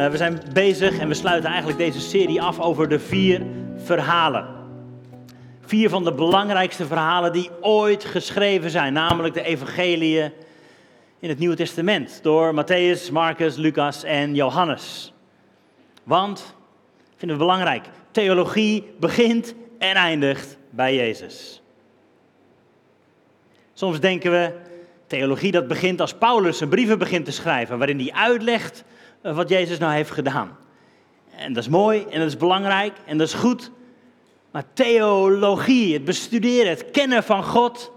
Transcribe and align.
Uh, 0.00 0.10
we 0.10 0.16
zijn 0.16 0.42
bezig 0.52 0.98
en 0.98 1.08
we 1.08 1.14
sluiten 1.14 1.48
eigenlijk 1.50 1.78
deze 1.78 2.00
serie 2.00 2.42
af 2.42 2.60
over 2.60 2.88
de 2.88 2.98
vier 2.98 3.42
verhalen. 3.76 4.46
Vier 5.60 5.88
van 5.88 6.04
de 6.04 6.12
belangrijkste 6.12 6.86
verhalen 6.86 7.32
die 7.32 7.50
ooit 7.60 8.04
geschreven 8.04 8.70
zijn, 8.70 8.92
namelijk 8.92 9.34
de 9.34 9.42
evangeliën 9.42 10.32
in 11.18 11.28
het 11.28 11.38
Nieuwe 11.38 11.56
Testament 11.56 12.18
door 12.22 12.54
Matthäus, 12.54 13.12
Marcus, 13.12 13.56
Lucas 13.56 14.04
en 14.04 14.34
Johannes. 14.34 15.12
Want, 16.02 16.54
vinden 17.16 17.36
we 17.36 17.44
belangrijk, 17.44 17.84
theologie 18.10 18.94
begint 19.00 19.54
en 19.78 19.94
eindigt 19.94 20.56
bij 20.70 20.94
Jezus. 20.94 21.62
Soms 23.72 24.00
denken 24.00 24.30
we, 24.30 24.52
theologie 25.06 25.52
dat 25.52 25.68
begint 25.68 26.00
als 26.00 26.14
Paulus 26.14 26.58
zijn 26.58 26.70
brieven 26.70 26.98
begint 26.98 27.24
te 27.24 27.32
schrijven, 27.32 27.78
waarin 27.78 27.98
hij 27.98 28.12
uitlegt 28.12 28.84
eh, 28.84 28.98
wat 29.20 29.48
Jezus 29.48 29.78
nou 29.78 29.92
heeft 29.92 30.10
gedaan. 30.10 30.58
En 31.36 31.52
dat 31.52 31.62
is 31.62 31.68
mooi 31.68 32.04
en 32.10 32.18
dat 32.18 32.28
is 32.28 32.36
belangrijk 32.36 32.96
en 33.06 33.18
dat 33.18 33.26
is 33.26 33.34
goed. 33.34 33.70
Maar 34.50 34.64
theologie, 34.72 35.94
het 35.94 36.04
bestuderen, 36.04 36.68
het 36.68 36.90
kennen 36.90 37.22
van 37.22 37.44
God, 37.44 37.92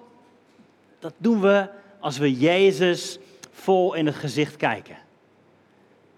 dat 1.00 1.14
doen 1.18 1.42
we 1.42 1.68
als 2.00 2.18
we 2.18 2.34
Jezus 2.34 3.20
vol 3.52 3.94
in 3.94 4.06
het 4.06 4.16
gezicht 4.16 4.56
kijken. 4.56 4.98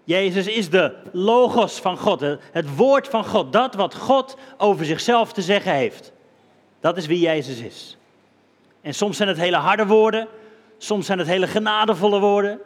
Jezus 0.04 0.46
is 0.46 0.70
de 0.70 0.94
logos 1.12 1.80
van 1.80 1.98
God, 1.98 2.20
het 2.52 2.76
woord 2.76 3.08
van 3.08 3.24
God, 3.24 3.52
dat 3.52 3.74
wat 3.74 3.94
God 3.94 4.36
over 4.58 4.84
zichzelf 4.84 5.32
te 5.32 5.42
zeggen 5.42 5.72
heeft. 5.72 6.12
Dat 6.80 6.96
is 6.96 7.06
wie 7.06 7.20
Jezus 7.20 7.58
is. 7.58 7.96
En 8.80 8.94
soms 8.94 9.16
zijn 9.16 9.28
het 9.28 9.38
hele 9.38 9.56
harde 9.56 9.86
woorden, 9.86 10.28
soms 10.78 11.06
zijn 11.06 11.18
het 11.18 11.28
hele 11.28 11.46
genadevolle 11.46 12.20
woorden. 12.20 12.60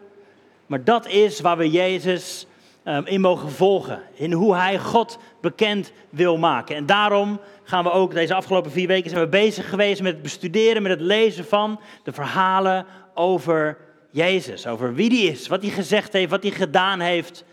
Maar 0.70 0.84
dat 0.84 1.06
is 1.06 1.40
waar 1.40 1.56
we 1.56 1.70
Jezus 1.70 2.46
ehm, 2.82 3.06
in 3.06 3.20
mogen 3.20 3.50
volgen. 3.50 4.02
In 4.14 4.32
hoe 4.32 4.54
hij 4.54 4.78
God 4.78 5.18
bekend 5.40 5.92
wil 6.10 6.38
maken. 6.38 6.76
En 6.76 6.86
daarom 6.86 7.40
gaan 7.62 7.84
we 7.84 7.90
ook 7.90 8.12
deze 8.12 8.34
afgelopen 8.34 8.70
vier 8.70 8.86
weken 8.86 9.10
zijn 9.10 9.22
we 9.22 9.28
bezig 9.28 9.68
geweest 9.68 10.02
met 10.02 10.12
het 10.12 10.22
bestuderen, 10.22 10.82
met 10.82 10.90
het 10.90 11.00
lezen 11.00 11.44
van 11.44 11.80
de 12.02 12.12
verhalen 12.12 12.86
over 13.14 13.78
Jezus. 14.10 14.66
Over 14.66 14.94
wie 14.94 15.08
die 15.08 15.30
is, 15.30 15.48
wat 15.48 15.62
hij 15.62 15.70
gezegd 15.70 16.12
heeft, 16.12 16.30
wat 16.30 16.42
hij 16.42 16.52
gedaan 16.52 17.00
heeft. 17.00 17.44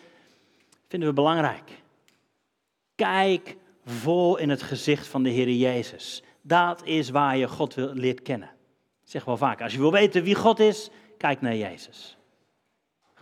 Vinden 0.88 1.10
we 1.10 1.16
belangrijk. 1.16 1.72
Kijk 2.95 3.56
vol 3.86 4.38
in 4.38 4.50
het 4.50 4.62
gezicht 4.62 5.08
van 5.08 5.23
de 5.23 5.30
Heer 5.30 5.50
Jezus. 5.50 6.23
Dat 6.42 6.82
is 6.84 7.10
waar 7.10 7.38
je 7.38 7.48
God 7.48 7.76
leert 7.78 8.22
kennen. 8.22 8.50
Ik 9.04 9.12
zeg 9.12 9.26
wel 9.26 9.38
vaak, 9.38 9.62
als 9.62 9.73
je 9.73 9.80
wil 9.80 9.92
weten 9.92 10.23
wie 10.23 10.36
God 10.36 10.60
is, 10.60 10.90
kijk 11.18 11.42
naar 11.42 11.56
Jezus. 11.56 12.17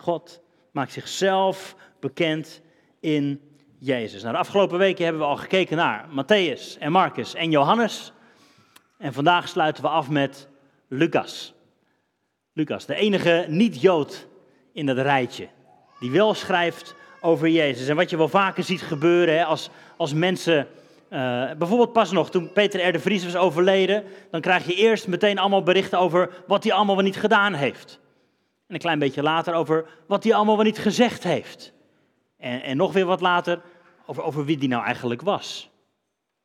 God 0.05 0.41
maakt 0.71 0.91
zichzelf 0.91 1.75
bekend 1.99 2.61
in 2.99 3.41
Jezus. 3.79 4.21
Nou, 4.21 4.33
de 4.33 4.39
afgelopen 4.39 4.77
weken 4.77 5.03
hebben 5.03 5.21
we 5.21 5.27
al 5.27 5.37
gekeken 5.37 5.77
naar 5.77 6.05
Matthäus 6.09 6.79
en 6.79 6.91
Marcus 6.91 7.33
en 7.33 7.51
Johannes. 7.51 8.11
En 8.97 9.13
vandaag 9.13 9.47
sluiten 9.47 9.83
we 9.83 9.89
af 9.89 10.09
met 10.09 10.47
Lucas. 10.87 11.53
Lucas, 12.53 12.85
de 12.85 12.95
enige 12.95 13.45
niet-Jood 13.47 14.27
in 14.73 14.85
dat 14.85 14.97
rijtje, 14.97 15.47
die 15.99 16.11
wel 16.11 16.33
schrijft 16.33 16.95
over 17.21 17.47
Jezus. 17.47 17.87
En 17.87 17.95
wat 17.95 18.09
je 18.09 18.17
wel 18.17 18.29
vaker 18.29 18.63
ziet 18.63 18.81
gebeuren 18.81 19.37
hè, 19.37 19.45
als, 19.45 19.69
als 19.97 20.13
mensen 20.13 20.67
uh, 21.09 21.51
bijvoorbeeld 21.57 21.93
pas 21.93 22.11
nog, 22.11 22.29
toen 22.29 22.51
Peter 22.51 22.87
R. 22.87 22.91
de 22.91 22.99
Vries 22.99 23.23
was 23.23 23.35
overleden, 23.35 24.03
dan 24.31 24.41
krijg 24.41 24.65
je 24.65 24.75
eerst 24.75 25.07
meteen 25.07 25.39
allemaal 25.39 25.63
berichten 25.63 25.99
over 25.99 26.29
wat 26.47 26.63
hij 26.63 26.73
allemaal 26.73 26.95
wel 26.95 27.05
niet 27.05 27.19
gedaan 27.19 27.53
heeft. 27.53 27.99
En 28.67 28.73
een 28.73 28.79
klein 28.79 28.99
beetje 28.99 29.23
later 29.23 29.53
over 29.53 29.85
wat 30.07 30.23
hij 30.23 30.33
allemaal 30.33 30.55
wel 30.55 30.65
niet 30.65 30.77
gezegd 30.77 31.23
heeft. 31.23 31.73
En, 32.37 32.63
en 32.63 32.77
nog 32.77 32.93
weer 32.93 33.05
wat 33.05 33.21
later 33.21 33.61
over, 34.05 34.23
over 34.23 34.45
wie 34.45 34.57
die 34.57 34.69
nou 34.69 34.83
eigenlijk 34.83 35.21
was. 35.21 35.69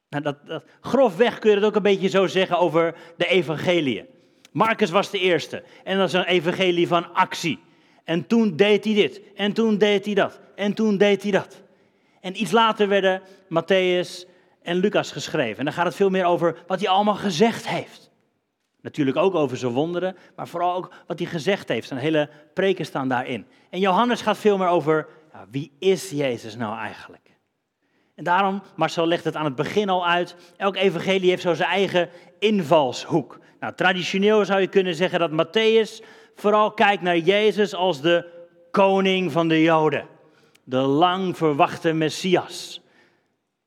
Nou, 0.08 0.22
dat, 0.22 0.46
dat, 0.46 0.64
grofweg 0.80 1.38
kun 1.38 1.50
je 1.50 1.56
het 1.56 1.64
ook 1.64 1.76
een 1.76 1.82
beetje 1.82 2.08
zo 2.08 2.26
zeggen 2.26 2.58
over 2.58 2.94
de 3.16 3.26
evangeliën. 3.26 4.06
Marcus 4.52 4.90
was 4.90 5.10
de 5.10 5.18
eerste. 5.18 5.62
En 5.84 5.98
dat 5.98 6.08
is 6.08 6.14
een 6.14 6.24
evangelie 6.24 6.88
van 6.88 7.14
actie. 7.14 7.58
En 8.04 8.26
toen 8.26 8.56
deed 8.56 8.84
hij 8.84 8.94
dit. 8.94 9.20
En 9.34 9.52
toen 9.52 9.78
deed 9.78 10.04
hij 10.04 10.14
dat. 10.14 10.40
En 10.54 10.74
toen 10.74 10.96
deed 10.96 11.22
hij 11.22 11.30
dat. 11.30 11.62
En 12.20 12.40
iets 12.40 12.50
later 12.50 12.88
werden 12.88 13.22
Matthäus 13.44 14.28
en 14.62 14.76
Lucas 14.76 15.12
geschreven. 15.12 15.58
En 15.58 15.64
dan 15.64 15.74
gaat 15.74 15.84
het 15.84 15.94
veel 15.94 16.10
meer 16.10 16.24
over 16.24 16.56
wat 16.66 16.80
hij 16.80 16.88
allemaal 16.88 17.14
gezegd 17.14 17.68
heeft. 17.68 18.09
Natuurlijk 18.82 19.16
ook 19.16 19.34
over 19.34 19.56
zijn 19.56 19.72
wonderen, 19.72 20.16
maar 20.36 20.48
vooral 20.48 20.74
ook 20.74 20.92
wat 21.06 21.18
hij 21.18 21.28
gezegd 21.28 21.68
heeft. 21.68 21.88
Zijn 21.88 22.00
hele 22.00 22.28
preken 22.54 22.84
staan 22.84 23.08
daarin. 23.08 23.46
En 23.70 23.80
Johannes 23.80 24.20
gaat 24.22 24.38
veel 24.38 24.58
meer 24.58 24.68
over 24.68 25.08
ja, 25.32 25.46
wie 25.50 25.72
is 25.78 26.10
Jezus 26.10 26.56
nou 26.56 26.78
eigenlijk? 26.78 27.30
En 28.14 28.24
daarom, 28.24 28.62
Marcel 28.76 29.06
legt 29.06 29.24
het 29.24 29.36
aan 29.36 29.44
het 29.44 29.54
begin 29.54 29.88
al 29.88 30.06
uit, 30.06 30.36
elk 30.56 30.76
evangelie 30.76 31.30
heeft 31.30 31.42
zo 31.42 31.54
zijn 31.54 31.68
eigen 31.68 32.08
invalshoek. 32.38 33.38
Nou, 33.60 33.74
traditioneel 33.74 34.44
zou 34.44 34.60
je 34.60 34.66
kunnen 34.66 34.94
zeggen 34.94 35.18
dat 35.18 35.46
Matthäus 35.46 36.04
vooral 36.34 36.72
kijkt 36.72 37.02
naar 37.02 37.18
Jezus 37.18 37.74
als 37.74 38.00
de 38.00 38.26
koning 38.70 39.32
van 39.32 39.48
de 39.48 39.62
Joden. 39.62 40.06
De 40.64 40.76
lang 40.76 41.36
verwachte 41.36 41.92
Messias. 41.92 42.80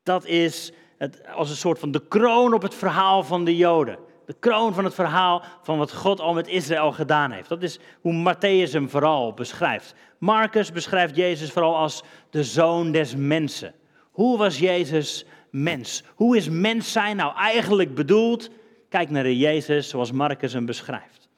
Dat 0.03 0.25
is 0.25 0.71
het, 0.97 1.27
als 1.33 1.49
een 1.49 1.55
soort 1.55 1.79
van 1.79 1.91
de 1.91 2.07
kroon 2.07 2.53
op 2.53 2.61
het 2.61 2.75
verhaal 2.75 3.23
van 3.23 3.45
de 3.45 3.57
Joden. 3.57 3.97
De 4.25 4.35
kroon 4.39 4.73
van 4.73 4.83
het 4.83 4.93
verhaal 4.93 5.43
van 5.61 5.77
wat 5.77 5.93
God 5.93 6.19
al 6.19 6.33
met 6.33 6.47
Israël 6.47 6.91
gedaan 6.91 7.31
heeft. 7.31 7.49
Dat 7.49 7.63
is 7.63 7.79
hoe 8.01 8.35
Matthäus 8.35 8.71
hem 8.71 8.89
vooral 8.89 9.33
beschrijft. 9.33 9.95
Marcus 10.17 10.71
beschrijft 10.71 11.15
Jezus 11.15 11.51
vooral 11.51 11.75
als 11.75 12.03
de 12.29 12.43
zoon 12.43 12.91
des 12.91 13.15
mensen. 13.15 13.73
Hoe 14.11 14.37
was 14.37 14.59
Jezus 14.59 15.25
mens? 15.49 16.03
Hoe 16.15 16.37
is 16.37 16.49
mens 16.49 16.91
zijn 16.91 17.15
nou 17.15 17.35
eigenlijk 17.35 17.95
bedoeld? 17.95 18.49
Kijk 18.89 19.09
naar 19.09 19.23
de 19.23 19.37
Jezus 19.37 19.89
zoals 19.89 20.11
Marcus 20.11 20.53
hem 20.53 20.65
beschrijft. 20.65 21.29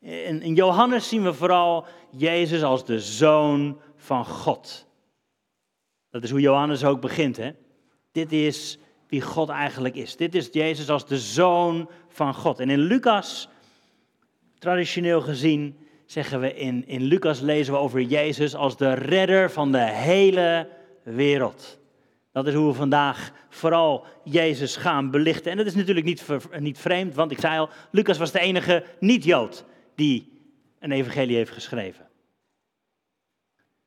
In, 0.00 0.54
Johannes 0.54 1.08
zien 1.08 1.22
we 1.22 1.32
vooral 1.32 1.86
Jezus 2.10 2.62
als 2.62 2.84
de 2.84 3.00
zoon 3.00 3.80
van 3.96 4.24
God. 4.26 4.86
Dat 6.10 6.22
is 6.22 6.30
hoe 6.30 6.40
Johannes 6.40 6.84
ook 6.84 7.00
begint. 7.00 7.36
Hè? 7.36 7.50
Dit 8.12 8.32
is 8.32 8.78
wie 9.08 9.20
God 9.20 9.48
eigenlijk 9.48 9.94
is. 9.94 10.16
Dit 10.16 10.34
is 10.34 10.48
Jezus 10.52 10.88
als 10.88 11.06
de 11.06 11.18
zoon 11.18 11.90
van 12.12 12.34
God. 12.34 12.60
En 12.60 12.70
in 12.70 12.78
Lucas, 12.78 13.48
traditioneel 14.58 15.20
gezien, 15.20 15.76
zeggen 16.06 16.40
we 16.40 16.54
in, 16.54 16.86
in 16.86 17.02
Lucas 17.02 17.40
lezen 17.40 17.72
we 17.72 17.78
over 17.78 18.00
Jezus 18.00 18.54
als 18.54 18.76
de 18.76 18.92
redder 18.92 19.50
van 19.50 19.72
de 19.72 19.90
hele 19.90 20.68
wereld. 21.02 21.78
Dat 22.32 22.46
is 22.46 22.54
hoe 22.54 22.66
we 22.66 22.74
vandaag 22.74 23.32
vooral 23.48 24.06
Jezus 24.24 24.76
gaan 24.76 25.10
belichten. 25.10 25.50
En 25.50 25.56
dat 25.56 25.66
is 25.66 25.74
natuurlijk 25.74 26.06
niet, 26.06 26.26
niet 26.58 26.78
vreemd, 26.78 27.14
want 27.14 27.30
ik 27.30 27.40
zei 27.40 27.58
al, 27.58 27.68
Lucas 27.90 28.18
was 28.18 28.32
de 28.32 28.40
enige 28.40 28.84
niet-Jood 29.00 29.64
die 29.94 30.32
een 30.78 30.92
evangelie 30.92 31.36
heeft 31.36 31.50
geschreven. 31.50 32.06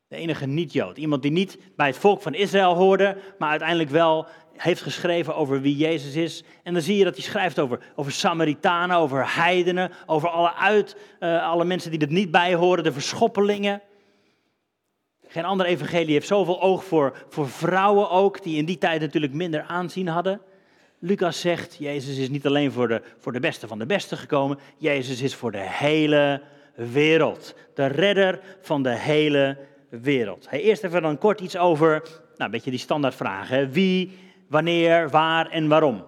De 0.08 0.16
enige 0.16 0.46
niet-Jood. 0.46 0.98
Iemand 0.98 1.22
die 1.22 1.32
niet 1.32 1.58
bij 1.76 1.88
het 1.88 1.98
volk 1.98 2.22
van 2.22 2.34
Israël 2.34 2.76
hoorde, 2.76 3.18
maar 3.38 3.50
uiteindelijk 3.50 3.90
wel 3.90 4.28
heeft 4.58 4.82
geschreven 4.82 5.36
over 5.36 5.62
wie 5.62 5.76
Jezus 5.76 6.16
is. 6.16 6.44
En 6.64 6.74
dan 6.74 6.82
zie 6.82 6.98
je 6.98 7.04
dat 7.04 7.16
hij 7.16 7.24
schrijft 7.24 7.60
over, 7.60 7.80
over 7.96 8.12
Samaritanen, 8.12 8.98
over 8.98 9.36
heidenen, 9.36 9.92
over 10.06 10.30
alle, 10.30 10.54
uit, 10.54 10.98
uh, 11.20 11.44
alle 11.48 11.66
mensen 11.66 11.92
die 11.92 12.00
er 12.00 12.12
niet 12.12 12.32
bij 12.32 12.54
horen, 12.54 12.84
de 12.84 12.92
verschoppelingen. 12.92 13.82
Geen 15.28 15.46
ander 15.46 15.66
evangelie 15.66 16.14
heeft 16.14 16.28
zoveel 16.28 16.62
oog 16.62 16.84
voor, 16.84 17.26
voor 17.30 17.50
vrouwen 17.50 18.10
ook, 18.10 18.44
die 18.44 18.58
in 18.58 18.66
die 18.66 18.78
tijd 18.78 19.02
natuurlijk 19.02 19.34
minder 19.34 19.62
aanzien 19.62 20.08
hadden. 20.08 20.42
Lucas 21.00 21.40
zegt, 21.40 21.76
Jezus 21.80 22.18
is 22.18 22.30
niet 22.30 22.46
alleen 22.46 22.72
voor 22.72 22.88
de, 22.88 23.02
voor 23.20 23.32
de 23.32 23.40
beste 23.40 23.68
van 23.68 23.80
de 23.80 23.86
beste 23.86 24.18
gekomen, 24.18 24.60
Jezus 24.78 25.22
is 25.22 25.36
voor 25.36 25.52
de 25.52 25.70
hele 25.70 26.42
wereld. 26.76 27.56
De 27.74 27.86
redder 27.86 28.40
van 28.62 28.84
de 28.84 28.98
hele 28.98 29.38
wereld. 29.38 29.74
Hey, 30.50 30.62
eerst 30.62 30.84
even 30.84 31.02
dan 31.02 31.18
kort 31.18 31.42
iets 31.42 31.58
over, 31.58 32.02
nou, 32.12 32.22
een 32.38 32.52
beetje 32.52 32.70
die 32.70 32.80
standaardvragen. 32.80 33.72
Wie, 33.72 34.18
wanneer, 34.48 35.10
waar 35.10 35.50
en 35.50 35.68
waarom. 35.68 36.04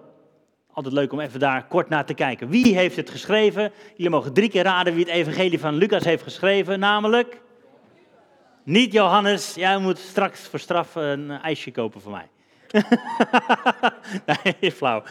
Altijd 0.72 0.94
leuk 0.94 1.12
om 1.12 1.20
even 1.20 1.40
daar 1.40 1.66
kort 1.66 1.88
naar 1.88 2.04
te 2.04 2.14
kijken. 2.14 2.48
Wie 2.48 2.76
heeft 2.76 2.96
het 2.96 3.10
geschreven? 3.10 3.72
Jullie 3.96 4.10
mogen 4.10 4.32
drie 4.32 4.48
keer 4.48 4.62
raden 4.62 4.94
wie 4.94 5.04
het 5.04 5.12
evangelie 5.12 5.60
van 5.60 5.74
Lucas 5.74 6.04
heeft 6.04 6.22
geschreven, 6.22 6.78
namelijk... 6.78 7.40
Niet 8.64 8.92
Johannes, 8.92 9.54
jij 9.54 9.78
moet 9.78 9.98
straks 9.98 10.40
voor 10.48 10.58
straf 10.58 10.94
een 10.94 11.30
ijsje 11.30 11.70
kopen 11.70 12.00
voor 12.00 12.12
mij. 12.12 12.28
nee, 14.60 14.72
flauw. 14.72 15.02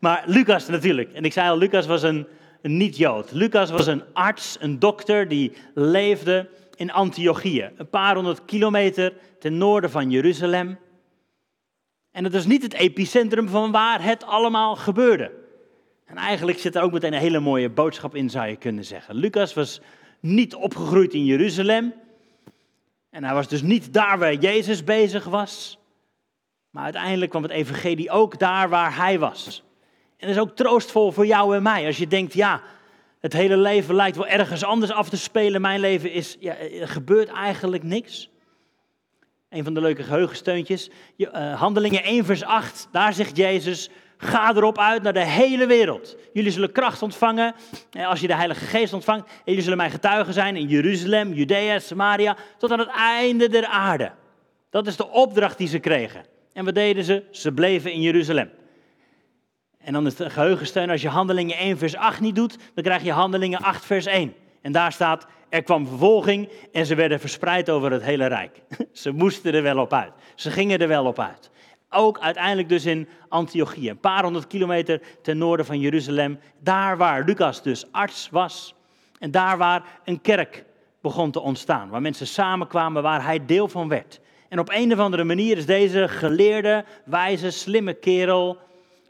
Maar 0.00 0.22
Lucas 0.26 0.68
natuurlijk. 0.68 1.12
En 1.12 1.24
ik 1.24 1.32
zei 1.32 1.48
al, 1.48 1.58
Lucas 1.58 1.86
was 1.86 2.02
een, 2.02 2.26
een 2.62 2.76
niet-Jood. 2.76 3.32
Lucas 3.32 3.70
was 3.70 3.86
een 3.86 4.02
arts, 4.12 4.56
een 4.60 4.78
dokter 4.78 5.28
die 5.28 5.52
leefde 5.74 6.48
in 6.76 6.92
Antiochië. 6.92 7.70
Een 7.76 7.90
paar 7.90 8.14
honderd 8.14 8.44
kilometer 8.44 9.12
ten 9.38 9.58
noorden 9.58 9.90
van 9.90 10.10
Jeruzalem. 10.10 10.78
En 12.10 12.24
het 12.24 12.34
is 12.34 12.46
niet 12.46 12.62
het 12.62 12.74
epicentrum 12.74 13.48
van 13.48 13.72
waar 13.72 14.02
het 14.02 14.24
allemaal 14.24 14.76
gebeurde. 14.76 15.32
En 16.04 16.16
eigenlijk 16.16 16.58
zit 16.58 16.74
er 16.74 16.82
ook 16.82 16.92
meteen 16.92 17.12
een 17.12 17.18
hele 17.20 17.40
mooie 17.40 17.70
boodschap 17.70 18.14
in, 18.14 18.30
zou 18.30 18.46
je 18.46 18.56
kunnen 18.56 18.84
zeggen. 18.84 19.14
Lucas 19.14 19.54
was 19.54 19.80
niet 20.20 20.54
opgegroeid 20.54 21.14
in 21.14 21.24
Jeruzalem. 21.24 21.94
En 23.10 23.24
hij 23.24 23.34
was 23.34 23.48
dus 23.48 23.62
niet 23.62 23.92
daar 23.92 24.18
waar 24.18 24.34
Jezus 24.34 24.84
bezig 24.84 25.24
was. 25.24 25.78
Maar 26.70 26.84
uiteindelijk 26.84 27.30
kwam 27.30 27.42
het 27.42 27.52
evangelie 27.52 28.10
ook 28.10 28.38
daar 28.38 28.68
waar 28.68 28.96
hij 28.96 29.18
was. 29.18 29.64
En 30.16 30.26
dat 30.26 30.36
is 30.36 30.42
ook 30.42 30.56
troostvol 30.56 31.12
voor 31.12 31.26
jou 31.26 31.56
en 31.56 31.62
mij. 31.62 31.86
Als 31.86 31.96
je 31.96 32.06
denkt, 32.06 32.34
ja, 32.34 32.62
het 33.20 33.32
hele 33.32 33.56
leven 33.56 33.94
lijkt 33.94 34.16
wel 34.16 34.26
ergens 34.26 34.64
anders 34.64 34.92
af 34.92 35.08
te 35.08 35.16
spelen. 35.16 35.60
Mijn 35.60 35.80
leven 35.80 36.12
is, 36.12 36.36
ja, 36.40 36.56
er 36.56 36.88
gebeurt 36.88 37.28
eigenlijk 37.28 37.82
niks. 37.82 38.30
Een 39.48 39.64
van 39.64 39.74
de 39.74 39.80
leuke 39.80 40.02
geheugensteuntjes. 40.02 40.90
Uh, 41.16 41.60
Handelingen 41.60 42.02
1 42.02 42.24
vers 42.24 42.44
8, 42.44 42.88
daar 42.92 43.12
zegt 43.14 43.36
Jezus, 43.36 43.90
ga 44.16 44.54
erop 44.54 44.78
uit 44.78 45.02
naar 45.02 45.12
de 45.12 45.26
hele 45.26 45.66
wereld. 45.66 46.16
Jullie 46.32 46.50
zullen 46.50 46.72
kracht 46.72 47.02
ontvangen 47.02 47.54
eh, 47.90 48.08
als 48.08 48.20
je 48.20 48.26
de 48.26 48.34
Heilige 48.34 48.64
Geest 48.64 48.92
ontvangt. 48.92 49.26
En 49.26 49.34
jullie 49.44 49.62
zullen 49.62 49.78
mijn 49.78 49.90
getuigen 49.90 50.32
zijn 50.34 50.56
in 50.56 50.66
Jeruzalem, 50.66 51.32
Judea, 51.32 51.78
Samaria, 51.78 52.36
tot 52.58 52.70
aan 52.72 52.78
het 52.78 52.90
einde 52.96 53.48
der 53.48 53.66
aarde. 53.66 54.12
Dat 54.70 54.86
is 54.86 54.96
de 54.96 55.08
opdracht 55.10 55.58
die 55.58 55.68
ze 55.68 55.78
kregen. 55.78 56.24
En 56.52 56.64
wat 56.64 56.74
deden 56.74 57.04
ze? 57.04 57.22
Ze 57.30 57.52
bleven 57.52 57.92
in 57.92 58.00
Jeruzalem. 58.00 58.50
En 59.86 59.92
dan 59.92 60.06
is 60.06 60.14
de 60.14 60.30
geheugensteun, 60.30 60.90
als 60.90 61.02
je 61.02 61.08
handelingen 61.08 61.56
1 61.56 61.78
vers 61.78 61.96
8 61.96 62.20
niet 62.20 62.34
doet, 62.34 62.58
dan 62.74 62.84
krijg 62.84 63.02
je 63.02 63.12
handelingen 63.12 63.60
8 63.60 63.84
vers 63.84 64.06
1. 64.06 64.34
En 64.62 64.72
daar 64.72 64.92
staat, 64.92 65.26
er 65.48 65.62
kwam 65.62 65.86
vervolging 65.86 66.48
en 66.72 66.86
ze 66.86 66.94
werden 66.94 67.20
verspreid 67.20 67.70
over 67.70 67.92
het 67.92 68.02
hele 68.02 68.26
rijk. 68.26 68.62
Ze 68.92 69.10
moesten 69.10 69.54
er 69.54 69.62
wel 69.62 69.78
op 69.78 69.92
uit. 69.92 70.12
Ze 70.34 70.50
gingen 70.50 70.78
er 70.78 70.88
wel 70.88 71.04
op 71.04 71.18
uit. 71.18 71.50
Ook 71.90 72.18
uiteindelijk 72.18 72.68
dus 72.68 72.84
in 72.84 73.08
Antiochië, 73.28 73.90
een 73.90 73.98
paar 73.98 74.22
honderd 74.22 74.46
kilometer 74.46 75.00
ten 75.22 75.38
noorden 75.38 75.66
van 75.66 75.80
Jeruzalem. 75.80 76.38
Daar 76.60 76.96
waar 76.96 77.24
Lucas 77.24 77.62
dus 77.62 77.92
arts 77.92 78.28
was. 78.30 78.74
En 79.18 79.30
daar 79.30 79.58
waar 79.58 79.82
een 80.04 80.20
kerk 80.20 80.64
begon 81.00 81.30
te 81.30 81.40
ontstaan. 81.40 81.88
Waar 81.88 82.02
mensen 82.02 82.26
samenkwamen, 82.26 83.02
waar 83.02 83.24
hij 83.24 83.46
deel 83.46 83.68
van 83.68 83.88
werd. 83.88 84.20
En 84.48 84.58
op 84.58 84.70
een 84.72 84.92
of 84.92 84.98
andere 84.98 85.24
manier 85.24 85.56
is 85.56 85.66
deze 85.66 86.08
geleerde, 86.08 86.84
wijze, 87.04 87.50
slimme 87.50 87.94
kerel 87.94 88.64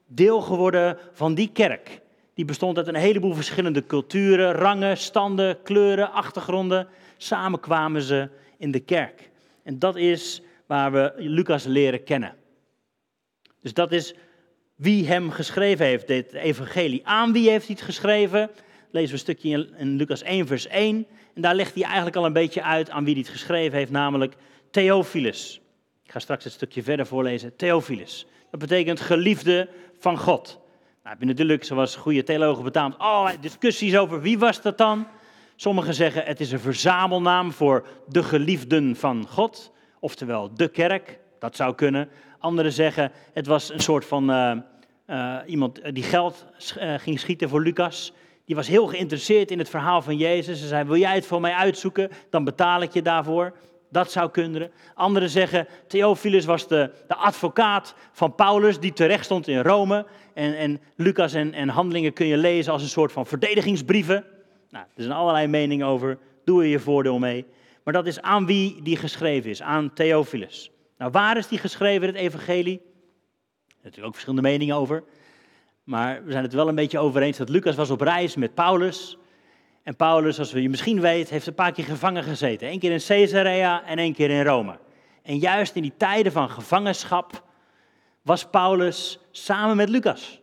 deel 0.06 0.40
geworden 0.40 0.98
van 1.12 1.34
die 1.34 1.50
kerk. 1.52 2.00
Die 2.34 2.44
bestond 2.44 2.76
uit 2.76 2.86
een 2.86 2.94
heleboel 2.94 3.34
verschillende 3.34 3.86
culturen, 3.86 4.52
rangen, 4.52 4.96
standen, 4.96 5.62
kleuren, 5.62 6.12
achtergronden. 6.12 6.88
Samen 7.16 7.60
kwamen 7.60 8.02
ze 8.02 8.28
in 8.58 8.70
de 8.70 8.80
kerk. 8.80 9.30
En 9.62 9.78
dat 9.78 9.96
is 9.96 10.42
waar 10.66 10.92
we 10.92 11.12
Lucas 11.16 11.64
leren 11.64 12.04
kennen. 12.04 12.34
Dus 13.60 13.74
dat 13.74 13.92
is 13.92 14.14
wie 14.74 15.06
hem 15.06 15.30
geschreven 15.30 15.86
heeft, 15.86 16.06
dit 16.06 16.32
evangelie. 16.32 17.06
Aan 17.06 17.32
wie 17.32 17.50
heeft 17.50 17.66
hij 17.66 17.74
het 17.74 17.84
geschreven? 17.84 18.50
Lezen 18.90 19.08
we 19.08 19.12
een 19.12 19.18
stukje 19.18 19.68
in 19.76 19.96
Lucas 19.96 20.22
1, 20.22 20.46
vers 20.46 20.66
1. 20.66 21.06
En 21.34 21.42
daar 21.42 21.54
legt 21.54 21.74
hij 21.74 21.84
eigenlijk 21.84 22.16
al 22.16 22.24
een 22.24 22.32
beetje 22.32 22.62
uit 22.62 22.90
aan 22.90 23.04
wie 23.04 23.14
hij 23.14 23.22
het 23.22 23.32
geschreven 23.32 23.78
heeft, 23.78 23.90
namelijk 23.90 24.34
Theophilus. 24.70 25.60
Ik 26.04 26.12
ga 26.12 26.18
straks 26.18 26.44
het 26.44 26.52
stukje 26.52 26.82
verder 26.82 27.06
voorlezen. 27.06 27.56
Theophilus. 27.56 28.26
Dat 28.50 28.60
betekent 28.60 29.00
geliefde 29.00 29.68
van 29.98 30.18
God. 30.18 30.60
Nou, 31.02 31.18
heb 31.18 31.20
je 31.20 31.26
natuurlijk, 31.26 31.64
zoals 31.64 31.96
goede 31.96 32.22
theologen 32.22 32.64
betaamt, 32.64 32.98
oh, 32.98 33.28
discussies 33.40 33.96
over 33.96 34.20
wie 34.20 34.38
was 34.38 34.62
dat 34.62 34.78
dan? 34.78 35.06
Sommigen 35.56 35.94
zeggen 35.94 36.24
het 36.24 36.40
is 36.40 36.52
een 36.52 36.60
verzamelnaam 36.60 37.52
voor 37.52 37.86
de 38.08 38.22
geliefden 38.22 38.96
van 38.96 39.26
God, 39.28 39.72
oftewel 40.00 40.54
de 40.54 40.68
kerk, 40.68 41.18
dat 41.38 41.56
zou 41.56 41.74
kunnen. 41.74 42.08
Anderen 42.38 42.72
zeggen 42.72 43.12
het 43.32 43.46
was 43.46 43.72
een 43.72 43.80
soort 43.80 44.04
van 44.04 44.30
uh, 44.30 44.52
uh, 45.06 45.36
iemand 45.46 45.94
die 45.94 46.02
geld 46.02 46.46
ging 46.96 47.20
schieten 47.20 47.48
voor 47.48 47.62
Lucas. 47.62 48.12
Die 48.44 48.56
was 48.56 48.68
heel 48.68 48.86
geïnteresseerd 48.86 49.50
in 49.50 49.58
het 49.58 49.68
verhaal 49.68 50.02
van 50.02 50.16
Jezus. 50.16 50.60
Ze 50.60 50.66
zei, 50.66 50.84
wil 50.84 50.96
jij 50.96 51.14
het 51.14 51.26
voor 51.26 51.40
mij 51.40 51.52
uitzoeken, 51.52 52.10
dan 52.30 52.44
betaal 52.44 52.82
ik 52.82 52.92
je 52.92 53.02
daarvoor. 53.02 53.56
Dat 53.90 54.12
zou 54.12 54.30
kunnen. 54.30 54.70
Anderen 54.94 55.30
zeggen, 55.30 55.66
Theophilus 55.86 56.44
was 56.44 56.68
de, 56.68 56.90
de 57.08 57.14
advocaat 57.14 57.94
van 58.12 58.34
Paulus, 58.34 58.80
die 58.80 58.92
terecht 58.92 59.24
stond 59.24 59.48
in 59.48 59.62
Rome. 59.62 60.06
En, 60.34 60.56
en 60.56 60.80
Lucas 60.96 61.32
en, 61.32 61.52
en 61.52 61.68
Handelingen 61.68 62.12
kun 62.12 62.26
je 62.26 62.36
lezen 62.36 62.72
als 62.72 62.82
een 62.82 62.88
soort 62.88 63.12
van 63.12 63.26
verdedigingsbrieven. 63.26 64.24
Nou, 64.70 64.84
er 64.94 65.02
zijn 65.02 65.14
allerlei 65.14 65.46
meningen 65.46 65.86
over, 65.86 66.18
doe 66.44 66.62
er 66.62 66.68
je 66.68 66.78
voordeel 66.78 67.18
mee. 67.18 67.46
Maar 67.84 67.92
dat 67.92 68.06
is 68.06 68.20
aan 68.20 68.46
wie 68.46 68.82
die 68.82 68.96
geschreven 68.96 69.50
is, 69.50 69.62
aan 69.62 69.92
Theophilus. 69.94 70.70
Nou, 70.98 71.10
waar 71.10 71.36
is 71.36 71.48
die 71.48 71.58
geschreven, 71.58 72.06
het 72.06 72.16
evangelie? 72.16 72.76
Er 72.76 72.82
zijn 73.66 73.76
natuurlijk 73.82 74.06
ook 74.06 74.14
verschillende 74.14 74.48
meningen 74.48 74.76
over. 74.76 75.04
Maar 75.84 76.24
we 76.24 76.30
zijn 76.30 76.44
het 76.44 76.52
wel 76.52 76.68
een 76.68 76.74
beetje 76.74 76.98
over 76.98 77.22
eens 77.22 77.36
dat 77.36 77.48
Lucas 77.48 77.74
was 77.74 77.90
op 77.90 78.00
reis 78.00 78.36
met 78.36 78.54
Paulus. 78.54 79.18
En 79.86 79.96
Paulus, 79.96 80.34
zoals 80.34 80.50
je 80.50 80.68
misschien 80.68 81.00
weet, 81.00 81.30
heeft 81.30 81.46
een 81.46 81.54
paar 81.54 81.72
keer 81.72 81.84
gevangen 81.84 82.22
gezeten. 82.22 82.68
Eén 82.68 82.78
keer 82.78 82.92
in 82.92 83.00
Caesarea 83.06 83.84
en 83.84 83.98
één 83.98 84.12
keer 84.12 84.30
in 84.30 84.44
Rome. 84.44 84.78
En 85.22 85.38
juist 85.38 85.74
in 85.74 85.82
die 85.82 85.96
tijden 85.96 86.32
van 86.32 86.50
gevangenschap 86.50 87.42
was 88.22 88.50
Paulus 88.50 89.18
samen 89.30 89.76
met 89.76 89.88
Lucas. 89.88 90.40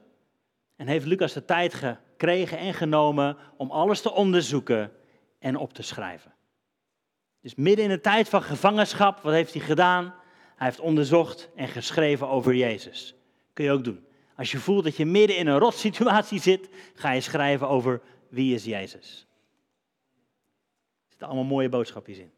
En 0.76 0.88
heeft 0.88 1.06
Lucas 1.06 1.34
de 1.34 1.46
tijd 1.46 1.74
gekregen 1.74 2.58
en 2.58 2.74
genomen 2.74 3.38
om 3.58 3.72
alles 3.72 4.02
te 4.02 4.12
onderzoeken 4.12 4.92
en 5.40 5.56
op 5.56 5.74
te 5.74 5.82
schrijven. 5.82 6.34
Dus 7.42 7.56
midden 7.56 7.86
in 7.86 7.92
de 7.92 8.02
tijd 8.02 8.30
van 8.30 8.42
gevangenschap, 8.42 9.22
wat 9.22 9.34
heeft 9.34 9.54
hij 9.54 9.62
gedaan? 9.62 10.04
Hij 10.56 10.68
heeft 10.68 10.80
onderzocht 10.80 11.50
en 11.56 11.68
geschreven 11.68 12.28
over 12.28 12.56
Jezus. 12.56 13.16
Kun 13.54 13.66
je 13.66 13.72
ook 13.72 13.84
doen. 13.84 14.06
Als 14.36 14.52
je 14.52 14.58
voelt 14.58 14.84
dat 14.84 14.98
je 14.98 15.06
midden 15.06 15.38
in 15.38 15.48
een 15.48 15.60
rotsituatie 15.60 16.42
zit, 16.42 16.70
ga 16.96 17.12
je 17.12 17.22
schrijven 17.22 17.68
over 17.68 18.02
wie 18.30 18.56
is 18.56 18.66
Jezus. 18.66 19.28
Allemaal 21.26 21.44
mooie 21.44 21.70
boodschapjes 21.70 22.18
in. 22.18 22.32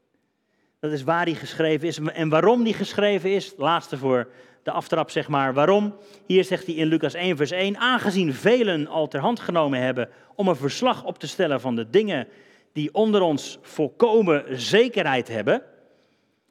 Dat 0.79 0.91
is 0.91 1.03
waar 1.03 1.25
die 1.25 1.35
geschreven 1.35 1.87
is 1.87 1.99
en 1.99 2.29
waarom 2.29 2.63
die 2.63 2.73
geschreven 2.73 3.31
is. 3.31 3.53
Laatste 3.57 3.97
voor 3.97 4.31
de 4.63 4.71
aftrap, 4.71 5.09
zeg 5.09 5.27
maar. 5.27 5.53
Waarom? 5.53 5.95
Hier 6.25 6.43
zegt 6.43 6.65
hij 6.65 6.75
in 6.75 6.87
Lucas 6.87 7.13
1, 7.13 7.37
vers 7.37 7.51
1. 7.51 7.77
Aangezien 7.77 8.33
velen 8.33 8.87
al 8.87 9.07
ter 9.07 9.19
hand 9.19 9.39
genomen 9.39 9.79
hebben 9.79 10.09
om 10.35 10.47
een 10.47 10.55
verslag 10.55 11.03
op 11.03 11.19
te 11.19 11.27
stellen 11.27 11.61
van 11.61 11.75
de 11.75 11.89
dingen 11.89 12.27
die 12.73 12.93
onder 12.93 13.21
ons 13.21 13.59
volkomen 13.61 14.59
zekerheid 14.59 15.27
hebben. 15.27 15.61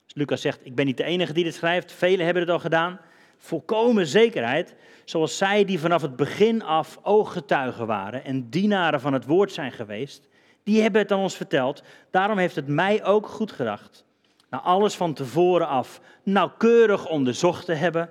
Dus 0.04 0.14
Lucas 0.14 0.40
zegt: 0.40 0.60
Ik 0.62 0.74
ben 0.74 0.86
niet 0.86 0.96
de 0.96 1.04
enige 1.04 1.32
die 1.32 1.44
dit 1.44 1.54
schrijft, 1.54 1.92
velen 1.92 2.24
hebben 2.24 2.42
het 2.42 2.52
al 2.52 2.58
gedaan. 2.58 3.00
Volkomen 3.38 4.06
zekerheid, 4.06 4.74
zoals 5.04 5.36
zij 5.36 5.64
die 5.64 5.78
vanaf 5.78 6.02
het 6.02 6.16
begin 6.16 6.62
af 6.62 6.98
ooggetuigen 7.02 7.86
waren 7.86 8.24
en 8.24 8.50
dienaren 8.50 9.00
van 9.00 9.12
het 9.12 9.24
woord 9.24 9.52
zijn 9.52 9.72
geweest, 9.72 10.28
die 10.64 10.82
hebben 10.82 11.00
het 11.00 11.12
aan 11.12 11.18
ons 11.18 11.36
verteld. 11.36 11.82
Daarom 12.10 12.38
heeft 12.38 12.56
het 12.56 12.66
mij 12.66 13.04
ook 13.04 13.26
goed 13.26 13.52
gedacht 13.52 14.04
na 14.50 14.60
alles 14.60 14.94
van 14.94 15.14
tevoren 15.14 15.66
af 15.66 16.00
nauwkeurig 16.22 17.08
onderzocht 17.08 17.64
te 17.64 17.72
hebben, 17.72 18.10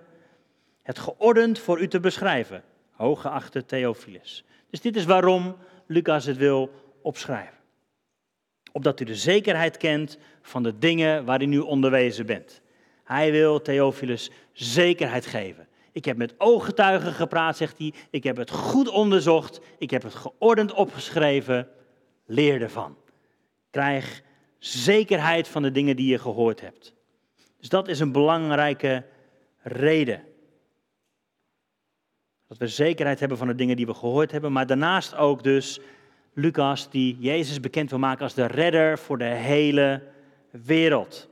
het 0.81 0.99
geordend 0.99 1.59
voor 1.59 1.81
u 1.81 1.87
te 1.87 1.99
beschrijven, 1.99 2.63
hooggeachte 2.91 3.65
Theophilus. 3.65 4.43
Dus 4.69 4.81
dit 4.81 4.95
is 4.95 5.05
waarom 5.05 5.55
Lucas 5.87 6.25
het 6.25 6.37
wil 6.37 6.71
opschrijven. 7.01 7.57
Opdat 8.71 8.99
u 8.99 9.05
de 9.05 9.15
zekerheid 9.15 9.77
kent 9.77 10.17
van 10.41 10.63
de 10.63 10.77
dingen 10.77 11.25
waarin 11.25 11.53
u 11.53 11.59
onderwezen 11.59 12.25
bent. 12.25 12.61
Hij 13.03 13.31
wil 13.31 13.61
Theophilus 13.61 14.31
zekerheid 14.51 15.25
geven. 15.25 15.67
Ik 15.91 16.05
heb 16.05 16.17
met 16.17 16.33
ooggetuigen 16.37 17.13
gepraat, 17.13 17.57
zegt 17.57 17.77
hij. 17.77 17.93
Ik 18.09 18.23
heb 18.23 18.37
het 18.37 18.51
goed 18.51 18.89
onderzocht. 18.89 19.59
Ik 19.77 19.89
heb 19.89 20.03
het 20.03 20.15
geordend 20.15 20.73
opgeschreven. 20.73 21.67
Leer 22.33 22.61
ervan. 22.61 22.97
Krijg 23.69 24.21
zekerheid 24.59 25.47
van 25.47 25.61
de 25.61 25.71
dingen 25.71 25.95
die 25.95 26.11
je 26.11 26.19
gehoord 26.19 26.61
hebt. 26.61 26.93
Dus 27.59 27.69
dat 27.69 27.87
is 27.87 27.99
een 27.99 28.11
belangrijke 28.11 29.03
reden. 29.61 30.23
Dat 32.47 32.57
we 32.57 32.67
zekerheid 32.67 33.19
hebben 33.19 33.37
van 33.37 33.47
de 33.47 33.55
dingen 33.55 33.75
die 33.75 33.85
we 33.85 33.93
gehoord 33.93 34.31
hebben, 34.31 34.51
maar 34.51 34.67
daarnaast 34.67 35.15
ook 35.15 35.43
dus 35.43 35.79
Lucas 36.33 36.89
die 36.89 37.17
Jezus 37.19 37.59
bekend 37.59 37.89
wil 37.89 37.99
maken 37.99 38.23
als 38.23 38.33
de 38.33 38.47
redder 38.47 38.99
voor 38.99 39.17
de 39.17 39.23
hele 39.23 40.01
wereld. 40.51 41.29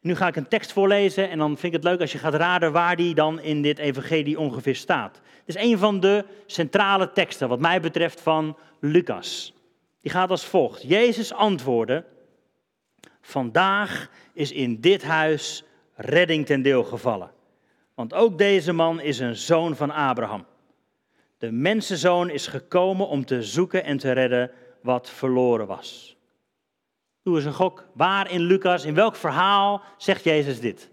Nu 0.00 0.14
ga 0.14 0.26
ik 0.26 0.36
een 0.36 0.48
tekst 0.48 0.72
voorlezen 0.72 1.30
en 1.30 1.38
dan 1.38 1.58
vind 1.58 1.74
ik 1.74 1.80
het 1.82 1.90
leuk 1.90 2.00
als 2.00 2.12
je 2.12 2.18
gaat 2.18 2.34
raden 2.34 2.72
waar 2.72 2.96
die 2.96 3.14
dan 3.14 3.40
in 3.40 3.62
dit 3.62 3.78
evangelie 3.78 4.38
ongeveer 4.38 4.76
staat. 4.76 5.20
Het 5.44 5.56
is 5.56 5.62
een 5.62 5.78
van 5.78 6.00
de 6.00 6.24
centrale 6.46 7.12
teksten 7.12 7.48
wat 7.48 7.60
mij 7.60 7.80
betreft 7.80 8.20
van 8.20 8.56
Lucas. 8.80 9.54
Die 10.02 10.10
gaat 10.10 10.30
als 10.30 10.44
volgt. 10.44 10.82
Jezus 10.82 11.32
antwoordde, 11.32 12.04
Vandaag 13.22 14.10
is 14.32 14.52
in 14.52 14.80
dit 14.80 15.02
huis 15.02 15.64
redding 15.94 16.46
ten 16.46 16.62
deel 16.62 16.84
gevallen. 16.84 17.30
Want 17.94 18.14
ook 18.14 18.38
deze 18.38 18.72
man 18.72 19.00
is 19.00 19.18
een 19.18 19.36
zoon 19.36 19.76
van 19.76 19.90
Abraham. 19.90 20.46
De 21.38 21.50
mensenzoon 21.50 22.30
is 22.30 22.46
gekomen 22.46 23.08
om 23.08 23.24
te 23.24 23.42
zoeken 23.42 23.84
en 23.84 23.98
te 23.98 24.12
redden 24.12 24.50
wat 24.82 25.10
verloren 25.10 25.66
was. 25.66 26.16
Doe 27.22 27.36
eens 27.36 27.44
een 27.44 27.52
gok. 27.52 27.86
Waar 27.94 28.30
in 28.30 28.40
Lucas, 28.40 28.84
in 28.84 28.94
welk 28.94 29.16
verhaal 29.16 29.82
zegt 29.96 30.24
Jezus 30.24 30.60
dit? 30.60 30.90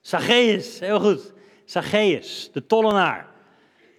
Zacchaeus, 0.00 0.80
heel 0.80 1.00
goed. 1.00 1.32
Zacchaeus, 1.64 2.50
de 2.52 2.66
tollenaar, 2.66 3.28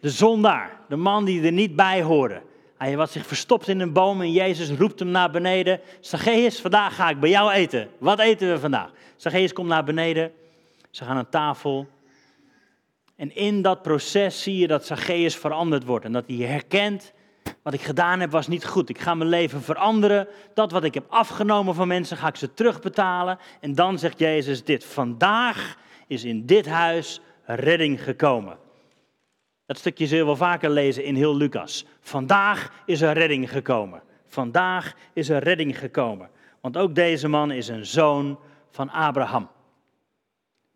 de 0.01 0.09
zondaar, 0.09 0.79
de 0.89 0.95
man 0.95 1.25
die 1.25 1.45
er 1.45 1.51
niet 1.51 1.75
bij 1.75 2.01
hoorde. 2.01 2.41
Hij 2.83 2.97
was 2.97 3.11
zich 3.11 3.25
verstopt 3.25 3.67
in 3.67 3.79
een 3.79 3.93
boom 3.93 4.21
en 4.21 4.31
Jezus 4.31 4.69
roept 4.69 4.99
hem 4.99 5.07
naar 5.07 5.31
beneden. 5.31 5.79
Zacchaeus, 5.99 6.61
vandaag 6.61 6.95
ga 6.95 7.09
ik 7.09 7.19
bij 7.19 7.29
jou 7.29 7.51
eten. 7.51 7.89
Wat 7.97 8.19
eten 8.19 8.51
we 8.51 8.59
vandaag? 8.59 8.91
Zacchaeus 9.15 9.53
komt 9.53 9.67
naar 9.67 9.83
beneden. 9.83 10.31
Ze 10.91 11.03
gaan 11.03 11.17
aan 11.17 11.29
tafel. 11.29 11.87
En 13.15 13.35
in 13.35 13.61
dat 13.61 13.81
proces 13.81 14.43
zie 14.43 14.57
je 14.57 14.67
dat 14.67 14.85
Zacchaeus 14.85 15.35
veranderd 15.35 15.83
wordt. 15.83 16.05
En 16.05 16.11
dat 16.11 16.23
hij 16.27 16.35
herkent, 16.35 17.13
wat 17.61 17.73
ik 17.73 17.81
gedaan 17.81 18.19
heb 18.19 18.31
was 18.31 18.47
niet 18.47 18.65
goed. 18.65 18.89
Ik 18.89 18.99
ga 18.99 19.13
mijn 19.13 19.29
leven 19.29 19.61
veranderen. 19.61 20.27
Dat 20.53 20.71
wat 20.71 20.83
ik 20.83 20.93
heb 20.93 21.05
afgenomen 21.09 21.75
van 21.75 21.87
mensen, 21.87 22.17
ga 22.17 22.27
ik 22.27 22.35
ze 22.35 22.53
terugbetalen. 22.53 23.37
En 23.59 23.75
dan 23.75 23.99
zegt 23.99 24.19
Jezus 24.19 24.63
dit. 24.63 24.85
Vandaag 24.85 25.77
is 26.07 26.23
in 26.23 26.45
dit 26.45 26.65
huis 26.65 27.21
redding 27.45 28.03
gekomen. 28.03 28.57
Dat 29.73 29.81
stukje 29.81 30.07
zul 30.07 30.17
je 30.17 30.25
wel 30.25 30.35
vaker 30.35 30.69
lezen 30.69 31.03
in 31.03 31.15
heel 31.15 31.35
Lucas. 31.35 31.85
Vandaag 31.99 32.83
is 32.85 33.01
er 33.01 33.13
redding 33.13 33.51
gekomen. 33.51 34.01
Vandaag 34.25 34.95
is 35.13 35.29
er 35.29 35.43
redding 35.43 35.79
gekomen. 35.79 36.29
Want 36.61 36.77
ook 36.77 36.95
deze 36.95 37.27
man 37.27 37.51
is 37.51 37.67
een 37.67 37.85
zoon 37.85 38.39
van 38.71 38.89
Abraham. 38.89 39.49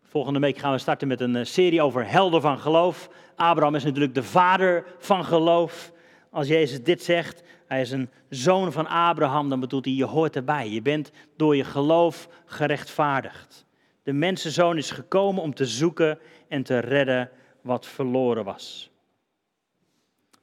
Volgende 0.02 0.38
week 0.38 0.58
gaan 0.58 0.72
we 0.72 0.78
starten 0.78 1.08
met 1.08 1.20
een 1.20 1.36
eh, 1.36 1.44
serie 1.44 1.82
over 1.82 2.10
helden 2.10 2.40
van 2.40 2.58
geloof. 2.58 3.08
Abraham 3.36 3.74
is 3.74 3.84
natuurlijk 3.84 4.14
de 4.14 4.22
vader 4.22 4.84
van 4.98 5.24
geloof. 5.24 5.92
Als 6.30 6.48
Jezus 6.48 6.82
dit 6.82 7.02
zegt, 7.02 7.42
hij 7.66 7.80
is 7.80 7.90
een 7.90 8.10
zoon 8.28 8.72
van 8.72 8.86
Abraham, 8.86 9.48
dan 9.48 9.60
bedoelt 9.60 9.84
hij, 9.84 9.94
je 9.94 10.04
hoort 10.04 10.36
erbij. 10.36 10.68
Je 10.70 10.82
bent 10.82 11.10
door 11.36 11.56
je 11.56 11.64
geloof 11.64 12.28
gerechtvaardigd. 12.46 13.66
De 14.02 14.12
mensenzoon 14.12 14.76
is 14.76 14.90
gekomen 14.90 15.42
om 15.42 15.54
te 15.54 15.66
zoeken 15.66 16.18
en 16.48 16.62
te 16.62 16.78
redden 16.78 17.30
wat 17.68 17.86
verloren 17.86 18.44
was. 18.44 18.90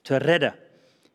Te 0.01 0.15
redden. 0.15 0.55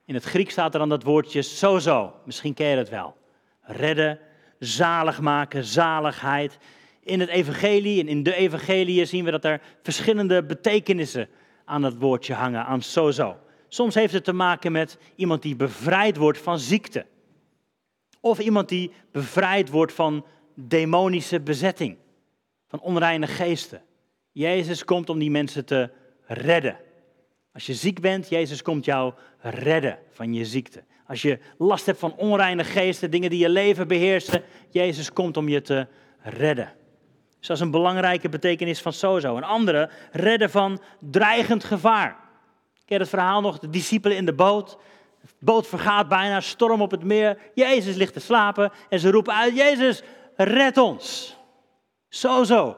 In 0.04 0.14
het 0.14 0.24
Griek 0.24 0.50
staat 0.50 0.72
er 0.72 0.78
dan 0.78 0.88
dat 0.88 1.02
woordje 1.02 1.42
sozo. 1.42 2.14
Misschien 2.24 2.54
ken 2.54 2.66
je 2.66 2.76
het 2.76 2.88
wel. 2.88 3.16
Redden, 3.60 4.18
zalig 4.58 5.20
maken, 5.20 5.64
zaligheid. 5.64 6.58
In 7.00 7.20
het 7.20 7.28
evangelie 7.28 8.00
en 8.00 8.08
in 8.08 8.22
de 8.22 8.34
evangelie 8.34 9.04
zien 9.04 9.24
we 9.24 9.30
dat 9.30 9.44
er 9.44 9.60
verschillende 9.82 10.42
betekenissen 10.44 11.28
aan 11.64 11.82
dat 11.82 11.94
woordje 11.94 12.34
hangen, 12.34 12.64
aan 12.64 12.82
sozo. 12.82 13.36
Soms 13.68 13.94
heeft 13.94 14.12
het 14.12 14.24
te 14.24 14.32
maken 14.32 14.72
met 14.72 14.98
iemand 15.14 15.42
die 15.42 15.56
bevrijd 15.56 16.16
wordt 16.16 16.38
van 16.38 16.58
ziekte. 16.58 17.06
Of 18.20 18.38
iemand 18.38 18.68
die 18.68 18.92
bevrijd 19.12 19.68
wordt 19.68 19.92
van 19.92 20.26
demonische 20.54 21.40
bezetting, 21.40 21.96
van 22.68 22.80
onreine 22.80 23.26
geesten. 23.26 23.82
Jezus 24.32 24.84
komt 24.84 25.08
om 25.08 25.18
die 25.18 25.30
mensen 25.30 25.64
te 25.64 25.90
redden. 26.30 26.76
Als 27.52 27.66
je 27.66 27.74
ziek 27.74 28.00
bent, 28.00 28.28
Jezus 28.28 28.62
komt 28.62 28.84
jou 28.84 29.12
redden 29.40 29.98
van 30.10 30.34
je 30.34 30.44
ziekte. 30.44 30.84
Als 31.06 31.22
je 31.22 31.38
last 31.58 31.86
hebt 31.86 31.98
van 31.98 32.16
onreine 32.16 32.64
geesten, 32.64 33.10
dingen 33.10 33.30
die 33.30 33.38
je 33.38 33.48
leven 33.48 33.88
beheersen, 33.88 34.42
Jezus 34.70 35.12
komt 35.12 35.36
om 35.36 35.48
je 35.48 35.60
te 35.60 35.86
redden. 36.22 36.72
Dus 37.38 37.48
dat 37.48 37.56
is 37.56 37.62
een 37.62 37.70
belangrijke 37.70 38.28
betekenis 38.28 38.80
van 38.80 38.92
sozo. 38.92 39.36
Een 39.36 39.44
andere, 39.44 39.90
redden 40.12 40.50
van 40.50 40.80
dreigend 41.00 41.64
gevaar. 41.64 42.16
Ken 42.84 42.96
je 42.96 43.02
het 43.02 43.08
verhaal 43.08 43.40
nog? 43.40 43.58
De 43.58 43.70
discipelen 43.70 44.16
in 44.16 44.26
de 44.26 44.32
boot. 44.32 44.78
De 45.20 45.28
boot 45.38 45.66
vergaat 45.66 46.08
bijna, 46.08 46.40
storm 46.40 46.82
op 46.82 46.90
het 46.90 47.04
meer. 47.04 47.38
Jezus 47.54 47.96
ligt 47.96 48.12
te 48.12 48.20
slapen 48.20 48.72
en 48.88 48.98
ze 48.98 49.10
roepen 49.10 49.34
uit, 49.34 49.56
Jezus, 49.56 50.02
red 50.36 50.78
ons. 50.78 51.36
Sozo, 52.08 52.76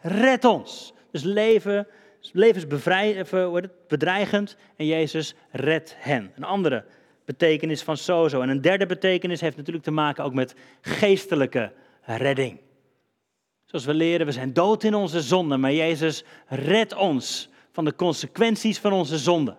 red 0.00 0.44
ons. 0.44 0.92
Dus 1.10 1.22
leven 1.22 1.86
levensbedreigend 2.32 4.56
en 4.76 4.86
Jezus 4.86 5.34
redt 5.50 5.94
hen. 5.98 6.32
Een 6.36 6.44
andere 6.44 6.84
betekenis 7.24 7.82
van 7.82 7.96
sozo. 7.96 8.40
En 8.40 8.48
een 8.48 8.60
derde 8.60 8.86
betekenis 8.86 9.40
heeft 9.40 9.56
natuurlijk 9.56 9.84
te 9.84 9.90
maken 9.90 10.24
ook 10.24 10.34
met 10.34 10.54
geestelijke 10.80 11.72
redding. 12.04 12.60
Zoals 13.64 13.84
we 13.84 13.94
leren, 13.94 14.26
we 14.26 14.32
zijn 14.32 14.52
dood 14.52 14.84
in 14.84 14.94
onze 14.94 15.20
zonden, 15.20 15.60
maar 15.60 15.72
Jezus 15.72 16.24
redt 16.46 16.94
ons 16.94 17.48
van 17.72 17.84
de 17.84 17.94
consequenties 17.94 18.78
van 18.78 18.92
onze 18.92 19.18
zonden. 19.18 19.56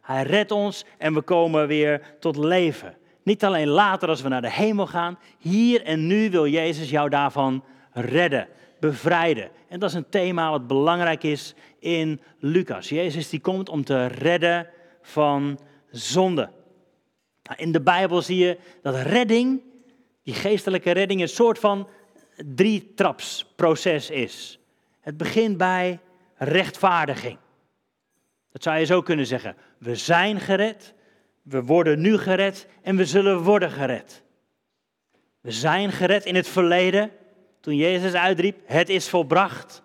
Hij 0.00 0.22
redt 0.22 0.50
ons 0.50 0.84
en 0.98 1.14
we 1.14 1.20
komen 1.20 1.66
weer 1.66 2.16
tot 2.20 2.36
leven. 2.36 2.96
Niet 3.22 3.44
alleen 3.44 3.68
later 3.68 4.08
als 4.08 4.22
we 4.22 4.28
naar 4.28 4.42
de 4.42 4.52
hemel 4.52 4.86
gaan, 4.86 5.18
hier 5.38 5.82
en 5.82 6.06
nu 6.06 6.30
wil 6.30 6.46
Jezus 6.46 6.90
jou 6.90 7.08
daarvan 7.08 7.64
redden 7.92 8.48
bevrijden. 8.80 9.50
En 9.68 9.80
dat 9.80 9.90
is 9.90 9.96
een 9.96 10.08
thema 10.08 10.50
wat 10.50 10.66
belangrijk 10.66 11.22
is 11.22 11.54
in 11.82 12.20
Lucas. 12.38 12.88
Jezus 12.88 13.28
die 13.28 13.40
komt 13.40 13.68
om 13.68 13.84
te 13.84 14.06
redden 14.06 14.68
van 15.02 15.58
zonde. 15.90 16.50
Nou, 17.42 17.58
in 17.60 17.72
de 17.72 17.80
Bijbel 17.80 18.22
zie 18.22 18.36
je 18.36 18.58
dat 18.82 18.94
redding, 18.94 19.62
die 20.22 20.34
geestelijke 20.34 20.90
redding, 20.90 21.20
een 21.20 21.28
soort 21.28 21.58
van 21.58 21.88
drie-traps-proces 22.36 24.10
is. 24.10 24.58
Het 25.00 25.16
begint 25.16 25.56
bij 25.56 26.00
rechtvaardiging. 26.36 27.38
Dat 28.52 28.62
zou 28.62 28.78
je 28.78 28.84
zo 28.84 29.02
kunnen 29.02 29.26
zeggen. 29.26 29.56
We 29.78 29.96
zijn 29.96 30.40
gered, 30.40 30.94
we 31.42 31.62
worden 31.62 32.00
nu 32.00 32.18
gered 32.18 32.66
en 32.82 32.96
we 32.96 33.06
zullen 33.06 33.42
worden 33.42 33.70
gered. 33.70 34.22
We 35.40 35.50
zijn 35.50 35.92
gered 35.92 36.24
in 36.24 36.34
het 36.34 36.48
verleden, 36.48 37.10
toen 37.60 37.76
Jezus 37.76 38.14
uitriep, 38.14 38.60
het 38.64 38.88
is 38.88 39.08
volbracht. 39.08 39.82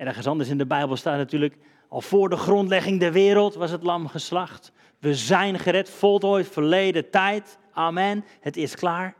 En 0.00 0.06
ergens 0.06 0.26
anders 0.26 0.48
in 0.48 0.58
de 0.58 0.66
Bijbel 0.66 0.96
staat 0.96 1.16
natuurlijk, 1.16 1.56
al 1.88 2.00
voor 2.00 2.28
de 2.28 2.36
grondlegging 2.36 3.00
der 3.00 3.12
wereld 3.12 3.54
was 3.54 3.70
het 3.70 3.82
lam 3.82 4.08
geslacht. 4.08 4.72
We 4.98 5.14
zijn 5.14 5.58
gered, 5.58 5.90
voltooid, 5.90 6.48
verleden 6.48 7.10
tijd. 7.10 7.58
Amen, 7.72 8.24
het 8.40 8.56
is 8.56 8.74
klaar. 8.74 9.14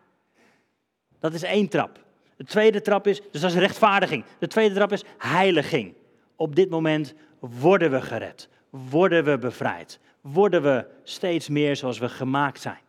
Dat 1.19 1.33
is 1.33 1.43
één 1.43 1.69
trap. 1.69 2.05
De 2.37 2.45
tweede 2.45 2.81
trap 2.81 3.07
is, 3.07 3.21
dus 3.31 3.41
dat 3.41 3.51
is 3.51 3.57
rechtvaardiging. 3.57 4.25
De 4.39 4.47
tweede 4.47 4.75
trap 4.75 4.93
is 4.93 5.05
heiliging. 5.19 5.95
Op 6.37 6.57
dit 6.57 6.71
moment 6.71 7.15
worden 7.39 7.91
we 7.91 8.01
gered, 8.01 8.49
worden 8.71 9.25
we 9.25 9.39
bevrijd, 9.39 10.01
worden 10.21 10.63
we 10.63 10.87
steeds 11.03 11.49
meer 11.49 11.77
zoals 11.77 11.99
we 11.99 12.09
gemaakt 12.09 12.61
zijn. 12.61 12.81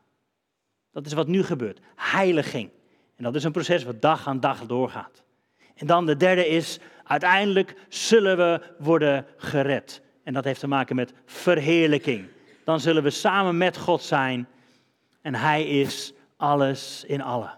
Dat 0.91 1.05
is 1.05 1.13
wat 1.13 1.27
nu 1.27 1.43
gebeurt, 1.43 1.79
heiliging. 1.95 2.69
En 3.15 3.23
dat 3.23 3.35
is 3.35 3.43
een 3.43 3.51
proces 3.51 3.83
wat 3.83 4.01
dag 4.01 4.27
aan 4.27 4.39
dag 4.39 4.65
doorgaat. 4.65 5.23
En 5.75 5.87
dan 5.87 6.05
de 6.05 6.17
derde 6.17 6.47
is, 6.47 6.79
uiteindelijk 7.03 7.75
zullen 7.89 8.37
we 8.37 8.61
worden 8.79 9.25
gered. 9.37 10.01
En 10.23 10.33
dat 10.33 10.43
heeft 10.43 10.59
te 10.59 10.67
maken 10.67 10.95
met 10.95 11.13
verheerlijking. 11.25 12.27
Dan 12.65 12.79
zullen 12.79 13.03
we 13.03 13.09
samen 13.09 13.57
met 13.57 13.77
God 13.77 14.03
zijn 14.03 14.47
en 15.21 15.35
Hij 15.35 15.63
is 15.63 16.13
alles 16.37 17.03
in 17.07 17.21
allen. 17.21 17.57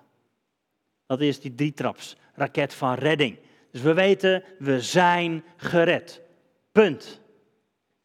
Dat 1.06 1.22
is 1.22 1.40
die 1.40 1.56
drietraps 1.56 2.16
raket 2.34 2.74
van 2.74 2.94
redding. 2.94 3.38
Dus 3.72 3.82
we 3.82 3.94
weten, 3.94 4.44
we 4.60 4.82
zijn 4.82 5.44
gered. 5.58 6.22
Punt. 6.72 7.22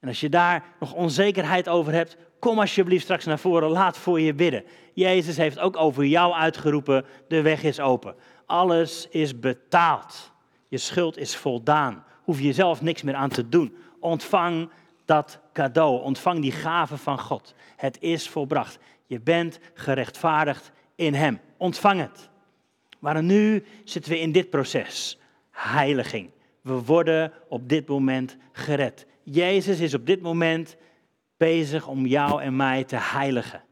En 0.00 0.08
als 0.08 0.20
je 0.20 0.28
daar 0.28 0.64
nog 0.80 0.92
onzekerheid 0.92 1.68
over 1.68 1.92
hebt, 1.92 2.16
kom 2.38 2.58
alsjeblieft 2.58 3.02
straks 3.02 3.24
naar 3.24 3.38
voren, 3.38 3.68
laat 3.68 3.98
voor 3.98 4.20
je 4.20 4.34
bidden. 4.34 4.64
Jezus 4.94 5.36
heeft 5.36 5.58
ook 5.58 5.76
over 5.76 6.04
jou 6.04 6.32
uitgeroepen, 6.32 7.04
de 7.28 7.42
weg 7.42 7.62
is 7.62 7.80
open. 7.80 8.14
Alles 8.48 9.08
is 9.08 9.38
betaald. 9.40 10.32
Je 10.68 10.78
schuld 10.78 11.16
is 11.16 11.36
voldaan. 11.36 12.04
Hoef 12.22 12.40
je 12.40 12.52
zelf 12.52 12.82
niks 12.82 13.02
meer 13.02 13.14
aan 13.14 13.28
te 13.28 13.48
doen. 13.48 13.76
Ontvang 14.00 14.70
dat 15.04 15.40
cadeau, 15.52 16.02
ontvang 16.02 16.40
die 16.40 16.52
gave 16.52 16.96
van 16.96 17.18
God. 17.18 17.54
Het 17.76 17.96
is 18.00 18.28
volbracht. 18.28 18.78
Je 19.06 19.20
bent 19.20 19.58
gerechtvaardigd 19.74 20.72
in 20.94 21.14
Hem. 21.14 21.40
Ontvang 21.56 22.00
het. 22.00 22.28
Maar 22.98 23.22
nu 23.22 23.64
zitten 23.84 24.12
we 24.12 24.18
in 24.18 24.32
dit 24.32 24.50
proces. 24.50 25.18
Heiliging. 25.50 26.30
We 26.60 26.84
worden 26.84 27.32
op 27.48 27.68
dit 27.68 27.88
moment 27.88 28.36
gered. 28.52 29.06
Jezus 29.22 29.80
is 29.80 29.94
op 29.94 30.06
dit 30.06 30.20
moment 30.20 30.76
bezig 31.36 31.86
om 31.86 32.06
jou 32.06 32.42
en 32.42 32.56
mij 32.56 32.84
te 32.84 32.96
heiligen. 32.96 33.62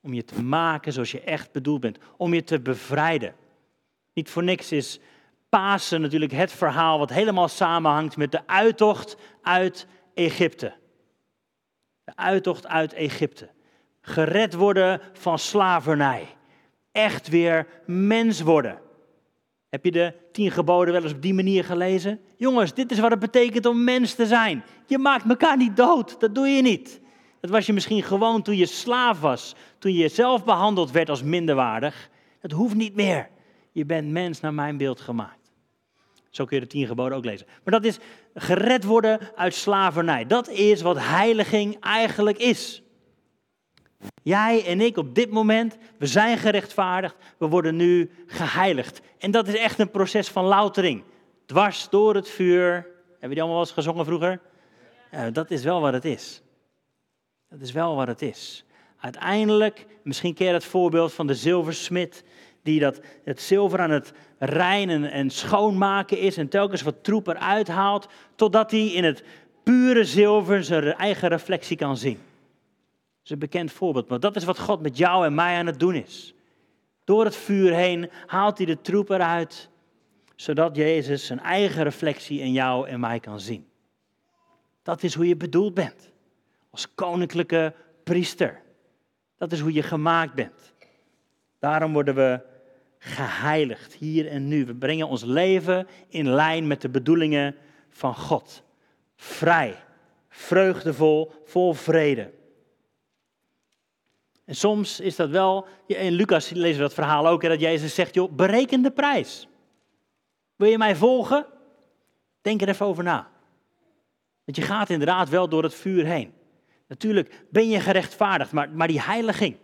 Om 0.00 0.14
je 0.14 0.24
te 0.24 0.42
maken 0.42 0.92
zoals 0.92 1.10
je 1.10 1.20
echt 1.20 1.52
bedoeld 1.52 1.80
bent. 1.80 1.98
Om 2.16 2.34
je 2.34 2.44
te 2.44 2.60
bevrijden. 2.60 3.34
Niet 4.14 4.30
voor 4.30 4.42
niks 4.42 4.72
is 4.72 5.00
Pasen 5.48 6.00
natuurlijk 6.00 6.32
het 6.32 6.52
verhaal 6.52 6.98
wat 6.98 7.10
helemaal 7.10 7.48
samenhangt 7.48 8.16
met 8.16 8.32
de 8.32 8.46
uittocht 8.46 9.16
uit 9.42 9.86
Egypte. 10.14 10.72
De 12.04 12.12
uittocht 12.14 12.66
uit 12.66 12.92
Egypte. 12.92 13.48
Gered 14.00 14.54
worden 14.54 15.00
van 15.12 15.38
slavernij. 15.38 16.26
Echt 16.92 17.28
weer 17.28 17.66
mens 17.86 18.40
worden. 18.40 18.78
Heb 19.68 19.84
je 19.84 19.90
de 19.90 20.14
tien 20.32 20.50
geboden 20.50 20.92
wel 20.92 21.02
eens 21.02 21.12
op 21.12 21.22
die 21.22 21.34
manier 21.34 21.64
gelezen? 21.64 22.20
Jongens, 22.36 22.74
dit 22.74 22.90
is 22.90 22.98
wat 22.98 23.10
het 23.10 23.20
betekent 23.20 23.66
om 23.66 23.84
mens 23.84 24.14
te 24.14 24.26
zijn. 24.26 24.64
Je 24.86 24.98
maakt 24.98 25.28
elkaar 25.28 25.56
niet 25.56 25.76
dood, 25.76 26.20
dat 26.20 26.34
doe 26.34 26.48
je 26.48 26.62
niet. 26.62 27.00
Dat 27.40 27.50
was 27.50 27.66
je 27.66 27.72
misschien 27.72 28.02
gewoon 28.02 28.42
toen 28.42 28.56
je 28.56 28.66
slaaf 28.66 29.20
was, 29.20 29.54
toen 29.78 29.92
je 29.92 30.08
zelf 30.08 30.44
behandeld 30.44 30.90
werd 30.90 31.08
als 31.08 31.22
minderwaardig. 31.22 32.08
Dat 32.40 32.50
hoeft 32.50 32.74
niet 32.74 32.94
meer. 32.94 33.28
Je 33.72 33.84
bent 33.84 34.10
mens 34.10 34.40
naar 34.40 34.54
mijn 34.54 34.76
beeld 34.76 35.00
gemaakt. 35.00 35.52
Zo 36.30 36.44
kun 36.44 36.56
je 36.56 36.62
de 36.62 36.68
tien 36.68 36.86
geboden 36.86 37.16
ook 37.16 37.24
lezen. 37.24 37.46
Maar 37.64 37.80
dat 37.80 37.84
is 37.84 37.98
gered 38.34 38.84
worden 38.84 39.20
uit 39.36 39.54
slavernij. 39.54 40.26
Dat 40.26 40.48
is 40.48 40.82
wat 40.82 40.98
heiliging 40.98 41.80
eigenlijk 41.80 42.38
is. 42.38 42.82
Jij 44.22 44.66
en 44.66 44.80
ik 44.80 44.96
op 44.96 45.14
dit 45.14 45.30
moment, 45.30 45.76
we 45.98 46.06
zijn 46.06 46.38
gerechtvaardigd, 46.38 47.16
we 47.38 47.46
worden 47.46 47.76
nu 47.76 48.10
geheiligd. 48.26 49.00
En 49.18 49.30
dat 49.30 49.48
is 49.48 49.56
echt 49.56 49.78
een 49.78 49.90
proces 49.90 50.28
van 50.28 50.44
loutering. 50.44 51.04
Dwars 51.46 51.88
door 51.88 52.14
het 52.14 52.28
vuur. 52.28 52.72
Hebben 53.10 53.30
die 53.30 53.38
allemaal 53.38 53.56
wel 53.56 53.60
eens 53.60 53.72
gezongen 53.72 54.04
vroeger? 54.04 54.40
Ja, 55.10 55.30
dat 55.30 55.50
is 55.50 55.64
wel 55.64 55.80
wat 55.80 55.92
het 55.92 56.04
is. 56.04 56.42
Dat 57.48 57.60
is 57.60 57.72
wel 57.72 57.96
wat 57.96 58.06
het 58.06 58.22
is. 58.22 58.64
Uiteindelijk, 58.96 59.86
misschien 60.02 60.34
ken 60.34 60.46
je 60.46 60.52
het 60.52 60.64
voorbeeld 60.64 61.12
van 61.12 61.26
de 61.26 61.34
zilversmid, 61.34 62.24
die 62.62 62.80
dat, 62.80 63.00
het 63.24 63.40
zilver 63.40 63.80
aan 63.80 63.90
het 63.90 64.12
reinen 64.38 65.10
en 65.10 65.30
schoonmaken 65.30 66.18
is 66.18 66.36
en 66.36 66.48
telkens 66.48 66.82
wat 66.82 67.04
troep 67.04 67.26
eruit 67.26 67.68
haalt, 67.68 68.08
totdat 68.34 68.70
hij 68.70 68.86
in 68.86 69.04
het 69.04 69.24
pure 69.62 70.04
zilver 70.04 70.64
zijn 70.64 70.94
eigen 70.94 71.28
reflectie 71.28 71.76
kan 71.76 71.96
zien. 71.96 72.14
Dat 72.14 73.24
is 73.24 73.30
een 73.30 73.38
bekend 73.38 73.72
voorbeeld, 73.72 74.08
maar 74.08 74.20
dat 74.20 74.36
is 74.36 74.44
wat 74.44 74.58
God 74.58 74.82
met 74.82 74.96
jou 74.96 75.26
en 75.26 75.34
mij 75.34 75.56
aan 75.56 75.66
het 75.66 75.80
doen 75.80 75.94
is. 75.94 76.34
Door 77.04 77.24
het 77.24 77.36
vuur 77.36 77.74
heen 77.74 78.10
haalt 78.26 78.56
hij 78.56 78.66
de 78.66 78.80
troep 78.80 79.10
eruit, 79.10 79.68
zodat 80.36 80.76
Jezus 80.76 81.26
zijn 81.26 81.40
eigen 81.40 81.82
reflectie 81.82 82.40
in 82.40 82.52
jou 82.52 82.88
en 82.88 83.00
mij 83.00 83.20
kan 83.20 83.40
zien. 83.40 83.66
Dat 84.82 85.02
is 85.02 85.14
hoe 85.14 85.28
je 85.28 85.36
bedoeld 85.36 85.74
bent, 85.74 86.12
als 86.70 86.94
koninklijke 86.94 87.74
priester. 88.04 88.60
Dat 89.38 89.52
is 89.52 89.60
hoe 89.60 89.72
je 89.72 89.82
gemaakt 89.82 90.34
bent. 90.34 90.74
Daarom 91.58 91.92
worden 91.92 92.14
we 92.14 92.40
geheiligd 93.04 93.92
hier 93.92 94.28
en 94.28 94.48
nu. 94.48 94.66
We 94.66 94.74
brengen 94.74 95.08
ons 95.08 95.22
leven 95.22 95.86
in 96.08 96.28
lijn 96.28 96.66
met 96.66 96.80
de 96.80 96.88
bedoelingen 96.88 97.56
van 97.88 98.14
God. 98.14 98.62
Vrij, 99.16 99.76
vreugdevol, 100.28 101.32
vol 101.44 101.72
vrede. 101.72 102.32
En 104.44 104.54
soms 104.54 105.00
is 105.00 105.16
dat 105.16 105.30
wel, 105.30 105.66
in 105.86 106.12
Lucas 106.12 106.50
lezen 106.50 106.76
we 106.76 106.82
dat 106.82 106.94
verhaal 106.94 107.26
ook, 107.26 107.42
dat 107.42 107.60
Jezus 107.60 107.94
zegt, 107.94 108.14
joh, 108.14 108.32
bereken 108.32 108.82
de 108.82 108.90
prijs. 108.90 109.48
Wil 110.56 110.68
je 110.68 110.78
mij 110.78 110.96
volgen? 110.96 111.46
Denk 112.40 112.62
er 112.62 112.68
even 112.68 112.86
over 112.86 113.04
na. 113.04 113.30
Want 114.44 114.56
je 114.56 114.62
gaat 114.62 114.90
inderdaad 114.90 115.28
wel 115.28 115.48
door 115.48 115.62
het 115.62 115.74
vuur 115.74 116.04
heen. 116.04 116.32
Natuurlijk 116.86 117.44
ben 117.50 117.68
je 117.68 117.80
gerechtvaardigd, 117.80 118.52
maar, 118.52 118.70
maar 118.70 118.88
die 118.88 119.00
heiliging, 119.00 119.56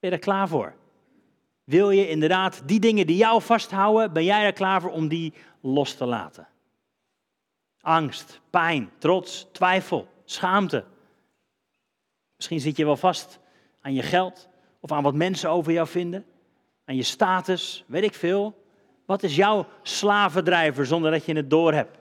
ben 0.00 0.10
je 0.10 0.16
er 0.16 0.18
klaar 0.18 0.48
voor? 0.48 0.80
Wil 1.64 1.90
je 1.90 2.08
inderdaad 2.08 2.62
die 2.66 2.80
dingen 2.80 3.06
die 3.06 3.16
jou 3.16 3.42
vasthouden, 3.42 4.12
ben 4.12 4.24
jij 4.24 4.44
er 4.44 4.52
klaar 4.52 4.80
voor 4.80 4.90
om 4.90 5.08
die 5.08 5.32
los 5.60 5.94
te 5.94 6.06
laten? 6.06 6.48
Angst, 7.80 8.40
pijn, 8.50 8.90
trots, 8.98 9.46
twijfel, 9.52 10.08
schaamte. 10.24 10.84
Misschien 12.36 12.60
zit 12.60 12.76
je 12.76 12.84
wel 12.84 12.96
vast 12.96 13.38
aan 13.80 13.94
je 13.94 14.02
geld 14.02 14.48
of 14.80 14.92
aan 14.92 15.02
wat 15.02 15.14
mensen 15.14 15.50
over 15.50 15.72
jou 15.72 15.88
vinden, 15.88 16.24
aan 16.84 16.96
je 16.96 17.02
status, 17.02 17.84
weet 17.86 18.02
ik 18.02 18.14
veel. 18.14 18.60
Wat 19.06 19.22
is 19.22 19.36
jouw 19.36 19.66
slavendrijver 19.82 20.86
zonder 20.86 21.10
dat 21.10 21.24
je 21.24 21.36
het 21.36 21.50
doorhebt? 21.50 21.98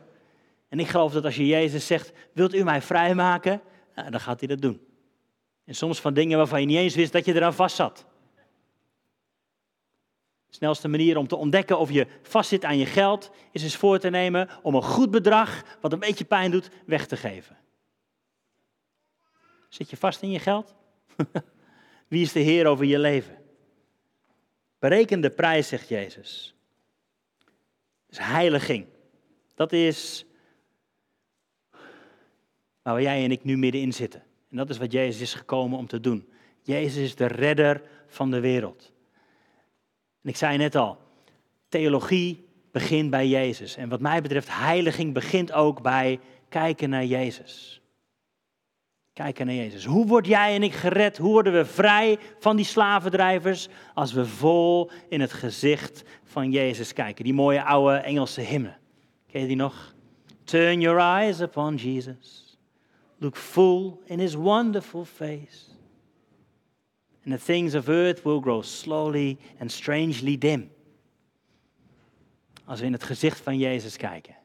En 0.69 0.79
ik 0.79 0.87
geloof 0.87 1.13
dat 1.13 1.25
als 1.25 1.35
je 1.35 1.45
Jezus 1.45 1.87
zegt, 1.87 2.11
wilt 2.33 2.53
u 2.53 2.63
mij 2.63 2.81
vrijmaken? 2.81 3.61
Nou, 3.95 4.11
dan 4.11 4.19
gaat 4.19 4.39
hij 4.39 4.47
dat 4.47 4.61
doen. 4.61 4.81
En 5.65 5.75
soms 5.75 5.99
van 5.99 6.13
dingen 6.13 6.37
waarvan 6.37 6.59
je 6.59 6.65
niet 6.65 6.77
eens 6.77 6.95
wist 6.95 7.11
dat 7.11 7.25
je 7.25 7.35
eraan 7.35 7.53
vast 7.53 7.75
zat. 7.75 8.05
Snelste 10.53 10.87
manier 10.87 11.17
om 11.17 11.27
te 11.27 11.35
ontdekken 11.35 11.79
of 11.79 11.91
je 11.91 12.07
vastzit 12.21 12.63
aan 12.63 12.77
je 12.77 12.85
geld 12.85 13.31
is 13.51 13.63
eens 13.63 13.75
voor 13.75 13.99
te 13.99 14.09
nemen 14.09 14.49
om 14.61 14.75
een 14.75 14.83
goed 14.83 15.11
bedrag, 15.11 15.63
wat 15.81 15.93
een 15.93 15.99
beetje 15.99 16.25
pijn 16.25 16.51
doet, 16.51 16.69
weg 16.85 17.07
te 17.07 17.17
geven. 17.17 17.57
Zit 19.69 19.89
je 19.89 19.97
vast 19.97 20.21
in 20.21 20.31
je 20.31 20.39
geld? 20.39 20.75
Wie 22.07 22.21
is 22.21 22.31
de 22.31 22.39
Heer 22.39 22.65
over 22.65 22.85
je 22.85 22.99
leven? 22.99 23.37
Bereken 24.79 25.21
de 25.21 25.29
prijs, 25.29 25.67
zegt 25.67 25.87
Jezus. 25.87 26.55
Dat 28.05 28.19
is 28.19 28.25
heiliging. 28.25 28.85
Dat 29.55 29.71
is 29.71 30.25
waar 32.81 33.01
jij 33.01 33.23
en 33.23 33.31
ik 33.31 33.43
nu 33.43 33.57
middenin 33.57 33.93
zitten. 33.93 34.23
En 34.49 34.57
dat 34.57 34.69
is 34.69 34.77
wat 34.77 34.91
Jezus 34.91 35.21
is 35.21 35.33
gekomen 35.33 35.77
om 35.77 35.87
te 35.87 35.99
doen. 35.99 36.29
Jezus 36.61 37.03
is 37.03 37.15
de 37.15 37.25
redder 37.25 37.81
van 38.07 38.31
de 38.31 38.39
wereld. 38.39 38.91
En 40.23 40.29
ik 40.29 40.35
zei 40.35 40.57
net 40.57 40.75
al, 40.75 40.97
theologie 41.69 42.47
begint 42.71 43.09
bij 43.09 43.27
Jezus. 43.27 43.75
En 43.75 43.89
wat 43.89 43.99
mij 43.99 44.21
betreft, 44.21 44.47
heiliging 44.51 45.13
begint 45.13 45.51
ook 45.51 45.81
bij 45.81 46.19
kijken 46.49 46.89
naar 46.89 47.05
Jezus. 47.05 47.81
Kijken 49.13 49.45
naar 49.45 49.55
Jezus. 49.55 49.85
Hoe 49.85 50.05
word 50.07 50.25
jij 50.25 50.55
en 50.55 50.63
ik 50.63 50.73
gered? 50.73 51.17
Hoe 51.17 51.31
worden 51.31 51.53
we 51.53 51.65
vrij 51.65 52.17
van 52.39 52.55
die 52.55 52.65
slavendrijvers? 52.65 53.67
Als 53.93 54.13
we 54.13 54.25
vol 54.25 54.91
in 55.09 55.21
het 55.21 55.33
gezicht 55.33 56.03
van 56.23 56.51
Jezus 56.51 56.93
kijken. 56.93 57.23
Die 57.23 57.33
mooie 57.33 57.63
oude 57.63 57.95
Engelse 57.95 58.41
hymne. 58.41 58.77
Ken 59.31 59.41
je 59.41 59.47
die 59.47 59.55
nog? 59.55 59.93
Turn 60.43 60.81
your 60.81 60.99
eyes 60.99 61.41
upon 61.41 61.75
Jesus. 61.75 62.57
Look 63.17 63.37
full 63.37 63.97
in 64.05 64.19
his 64.19 64.33
wonderful 64.33 65.05
face. 65.05 65.70
And 67.25 67.39
the 67.39 67.45
things 67.45 67.75
of 67.75 67.87
earth 67.87 68.23
will 68.23 68.39
grow 68.39 68.63
slowly 68.63 69.37
and 69.59 69.71
strangely 69.71 70.37
dim. 70.37 70.71
Als 72.65 72.79
we 72.79 72.85
in 72.85 72.93
het 72.93 73.03
gezicht 73.03 73.39
van 73.39 73.57
Jezus 73.57 73.97
kijken, 73.97 74.35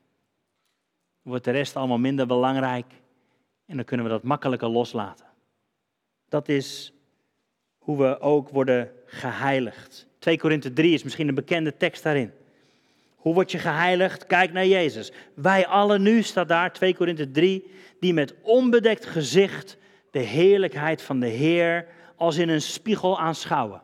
wordt 1.22 1.44
de 1.44 1.50
rest 1.50 1.76
allemaal 1.76 1.98
minder 1.98 2.26
belangrijk 2.26 2.92
en 3.66 3.76
dan 3.76 3.84
kunnen 3.84 4.06
we 4.06 4.12
dat 4.12 4.22
makkelijker 4.22 4.68
loslaten. 4.68 5.26
Dat 6.28 6.48
is 6.48 6.92
hoe 7.78 7.98
we 7.98 8.20
ook 8.20 8.48
worden 8.48 8.92
geheiligd. 9.06 10.06
2 10.18 10.38
Korinthe 10.38 10.72
3 10.72 10.94
is 10.94 11.02
misschien 11.02 11.28
een 11.28 11.34
bekende 11.34 11.76
tekst 11.76 12.02
daarin. 12.02 12.32
Hoe 13.16 13.34
word 13.34 13.50
je 13.50 13.58
geheiligd? 13.58 14.26
Kijk 14.26 14.52
naar 14.52 14.66
Jezus. 14.66 15.12
Wij 15.34 15.66
allen 15.66 16.02
nu, 16.02 16.22
staat 16.22 16.48
daar 16.48 16.72
2 16.72 16.94
Korinthe 16.94 17.30
3, 17.30 17.70
die 18.00 18.12
met 18.12 18.34
onbedekt 18.42 19.06
gezicht 19.06 19.76
de 20.16 20.22
heerlijkheid 20.22 21.02
van 21.02 21.20
de 21.20 21.26
Heer 21.26 21.86
als 22.16 22.36
in 22.36 22.48
een 22.48 22.62
spiegel 22.62 23.20
aanschouwen. 23.20 23.82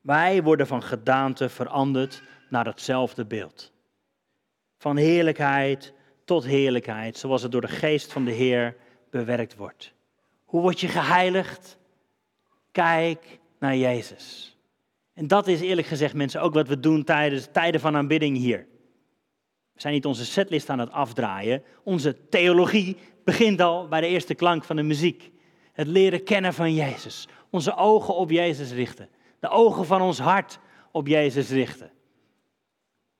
Wij 0.00 0.42
worden 0.42 0.66
van 0.66 0.82
gedaante 0.82 1.48
veranderd 1.48 2.22
naar 2.50 2.66
hetzelfde 2.66 3.24
beeld. 3.24 3.72
Van 4.78 4.96
heerlijkheid 4.96 5.92
tot 6.24 6.44
heerlijkheid, 6.44 7.16
zoals 7.16 7.42
het 7.42 7.52
door 7.52 7.60
de 7.60 7.68
geest 7.68 8.12
van 8.12 8.24
de 8.24 8.30
Heer 8.30 8.76
bewerkt 9.10 9.56
wordt. 9.56 9.92
Hoe 10.44 10.60
word 10.60 10.80
je 10.80 10.88
geheiligd? 10.88 11.78
Kijk 12.72 13.38
naar 13.58 13.76
Jezus. 13.76 14.56
En 15.14 15.26
dat 15.26 15.46
is 15.46 15.60
eerlijk 15.60 15.86
gezegd, 15.86 16.14
mensen, 16.14 16.40
ook 16.40 16.54
wat 16.54 16.68
we 16.68 16.80
doen 16.80 17.04
tijdens 17.04 17.48
tijden 17.52 17.80
van 17.80 17.96
aanbidding 17.96 18.36
hier. 18.36 18.66
We 19.72 19.80
zijn 19.80 19.94
niet 19.94 20.06
onze 20.06 20.24
setlist 20.24 20.70
aan 20.70 20.78
het 20.78 20.90
afdraaien. 20.90 21.62
Onze 21.82 22.28
theologie 22.28 22.96
begint 23.24 23.60
al 23.60 23.88
bij 23.88 24.00
de 24.00 24.06
eerste 24.06 24.34
klank 24.34 24.64
van 24.64 24.76
de 24.76 24.82
muziek. 24.82 25.30
Het 25.72 25.86
leren 25.86 26.24
kennen 26.24 26.54
van 26.54 26.74
Jezus. 26.74 27.28
Onze 27.50 27.76
ogen 27.76 28.14
op 28.14 28.30
Jezus 28.30 28.72
richten. 28.72 29.08
De 29.40 29.48
ogen 29.48 29.86
van 29.86 30.00
ons 30.00 30.18
hart 30.18 30.58
op 30.92 31.06
Jezus 31.06 31.50
richten. 31.50 31.90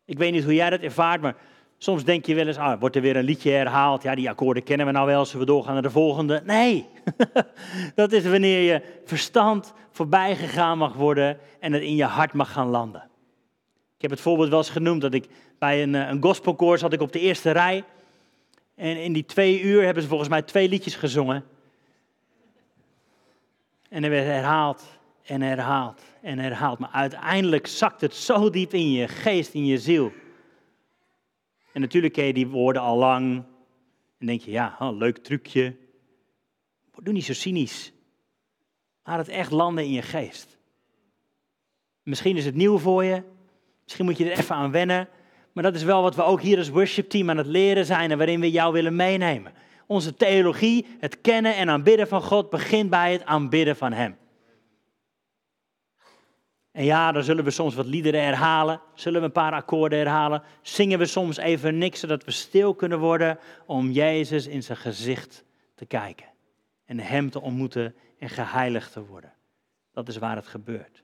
Ik 0.05 0.19
weet 0.19 0.33
niet 0.33 0.45
hoe 0.45 0.55
jij 0.55 0.71
dat 0.71 0.81
ervaart, 0.81 1.21
maar 1.21 1.37
soms 1.79 2.05
denk 2.05 2.27
je 2.27 2.35
wel 2.35 2.47
eens, 2.47 2.57
ah, 2.57 2.81
wordt 2.81 2.97
er 2.97 3.03
weer 3.03 3.17
een 3.17 3.25
liedje 3.25 3.51
herhaald. 3.51 4.03
Ja, 4.03 4.15
die 4.15 4.29
akkoorden 4.29 4.63
kennen 4.63 4.87
we 4.87 4.93
nou 4.93 5.07
wel, 5.07 5.25
zullen 5.25 5.47
we 5.47 5.53
doorgaan 5.53 5.73
naar 5.73 5.83
de 5.83 5.91
volgende? 5.91 6.43
Nee, 6.45 6.87
dat 7.95 8.13
is 8.13 8.25
wanneer 8.25 8.73
je 8.73 8.83
verstand 9.05 9.73
voorbij 9.91 10.37
gegaan 10.37 10.79
mag 10.79 10.95
worden 10.95 11.39
en 11.61 11.73
het 11.73 11.83
in 11.83 11.97
je 11.97 12.05
hart 12.05 12.33
mag 12.33 12.53
gaan 12.53 12.69
landen. 12.69 13.03
Ik 13.97 14.03
heb 14.03 14.11
het 14.11 14.21
voorbeeld 14.21 14.49
wel 14.49 14.59
eens 14.59 14.71
genoemd 14.71 15.01
dat 15.01 15.15
ik 15.15 15.29
bij 15.59 15.83
een, 15.83 15.95
eh, 15.95 16.09
een 16.09 16.23
gospelkoor 16.23 16.79
zat 16.79 16.93
ik 16.93 17.01
op 17.01 17.13
de 17.13 17.21
eerste 17.21 17.51
rij. 17.51 17.85
En 18.75 19.03
in 19.03 19.13
die 19.13 19.25
twee 19.25 19.61
uur 19.61 19.85
hebben 19.85 20.03
ze 20.03 20.09
volgens 20.09 20.29
mij 20.29 20.43
twee 20.43 20.69
liedjes 20.69 20.95
gezongen. 20.95 21.45
En 23.89 24.05
er 24.05 24.11
werd 24.11 24.27
herhaald 24.27 24.85
en 25.23 25.41
herhaald 25.41 26.03
en 26.23 26.39
herhaald. 26.39 26.79
Maar 26.79 26.91
uiteindelijk 26.91 27.67
zakt 27.67 28.01
het 28.01 28.15
zo 28.15 28.51
diep 28.51 28.73
in 28.73 28.91
je 28.91 29.09
geest, 29.09 29.55
in 29.55 29.67
je 29.67 29.79
ziel. 29.79 30.13
En 31.73 31.81
natuurlijk 31.81 32.13
ken 32.13 32.25
je 32.25 32.33
die 32.33 32.47
woorden 32.47 32.83
al 32.83 32.97
lang. 32.97 33.45
En 34.19 34.27
denk 34.27 34.41
je, 34.41 34.51
ja, 34.51 34.77
oh, 34.79 34.97
leuk 34.97 35.19
trucje. 35.19 35.77
Doe 37.03 37.13
niet 37.13 37.25
zo 37.25 37.33
cynisch. 37.33 37.93
Laat 39.05 39.19
het 39.19 39.29
echt 39.29 39.51
landen 39.51 39.85
in 39.85 39.93
je 39.93 40.03
geest. 40.03 40.59
Misschien 42.03 42.37
is 42.37 42.45
het 42.45 42.55
nieuw 42.55 42.79
voor 42.79 43.05
je. 43.05 43.23
Misschien 43.85 44.05
moet 44.05 44.19
je 44.19 44.31
er 44.31 44.39
even 44.39 44.55
aan 44.55 44.71
wennen. 44.71 45.09
Maar 45.55 45.63
dat 45.63 45.75
is 45.75 45.83
wel 45.83 46.03
wat 46.03 46.15
we 46.15 46.23
ook 46.23 46.41
hier 46.41 46.59
als 46.59 46.69
worshipteam 46.69 47.31
aan 47.31 47.37
het 47.37 47.47
leren 47.47 47.85
zijn 47.85 48.11
en 48.11 48.17
waarin 48.17 48.41
we 48.41 48.51
jou 48.51 48.73
willen 48.73 48.97
meenemen. 48.97 49.53
Onze 49.87 50.15
theologie, 50.15 50.87
het 50.99 51.21
kennen 51.21 51.57
en 51.57 51.71
aanbidden 51.71 52.09
van 52.09 52.23
God, 52.23 52.51
begint 52.51 52.91
bij 52.91 53.13
het 53.13 53.25
aanbidden 53.25 53.77
van 53.77 53.93
Hem. 53.93 54.17
En 56.73 56.85
ja, 56.85 57.13
dan 57.13 57.23
zullen 57.23 57.45
we 57.45 57.51
soms 57.51 57.75
wat 57.75 57.87
liederen 57.87 58.23
herhalen, 58.23 58.81
zullen 58.95 59.21
we 59.21 59.27
een 59.27 59.33
paar 59.33 59.53
akkoorden 59.53 59.99
herhalen, 59.99 60.43
zingen 60.63 60.99
we 60.99 61.07
soms 61.07 61.37
even 61.37 61.79
niks, 61.79 62.01
zodat 62.01 62.25
we 62.25 62.31
stil 62.31 62.75
kunnen 62.75 62.99
worden 62.99 63.39
om 63.67 63.91
Jezus 63.91 64.47
in 64.47 64.63
zijn 64.63 64.79
gezicht 64.79 65.45
te 65.75 65.87
kijken. 65.87 66.27
en 66.85 67.01
Hem 67.01 67.31
te 67.31 67.41
ontmoeten 67.41 67.95
en 68.19 68.29
geheiligd 68.29 68.93
te 68.93 69.05
worden. 69.05 69.33
Dat 69.93 70.09
is 70.09 70.17
waar 70.17 70.37
het 70.37 70.47
gebeurt. 70.47 71.03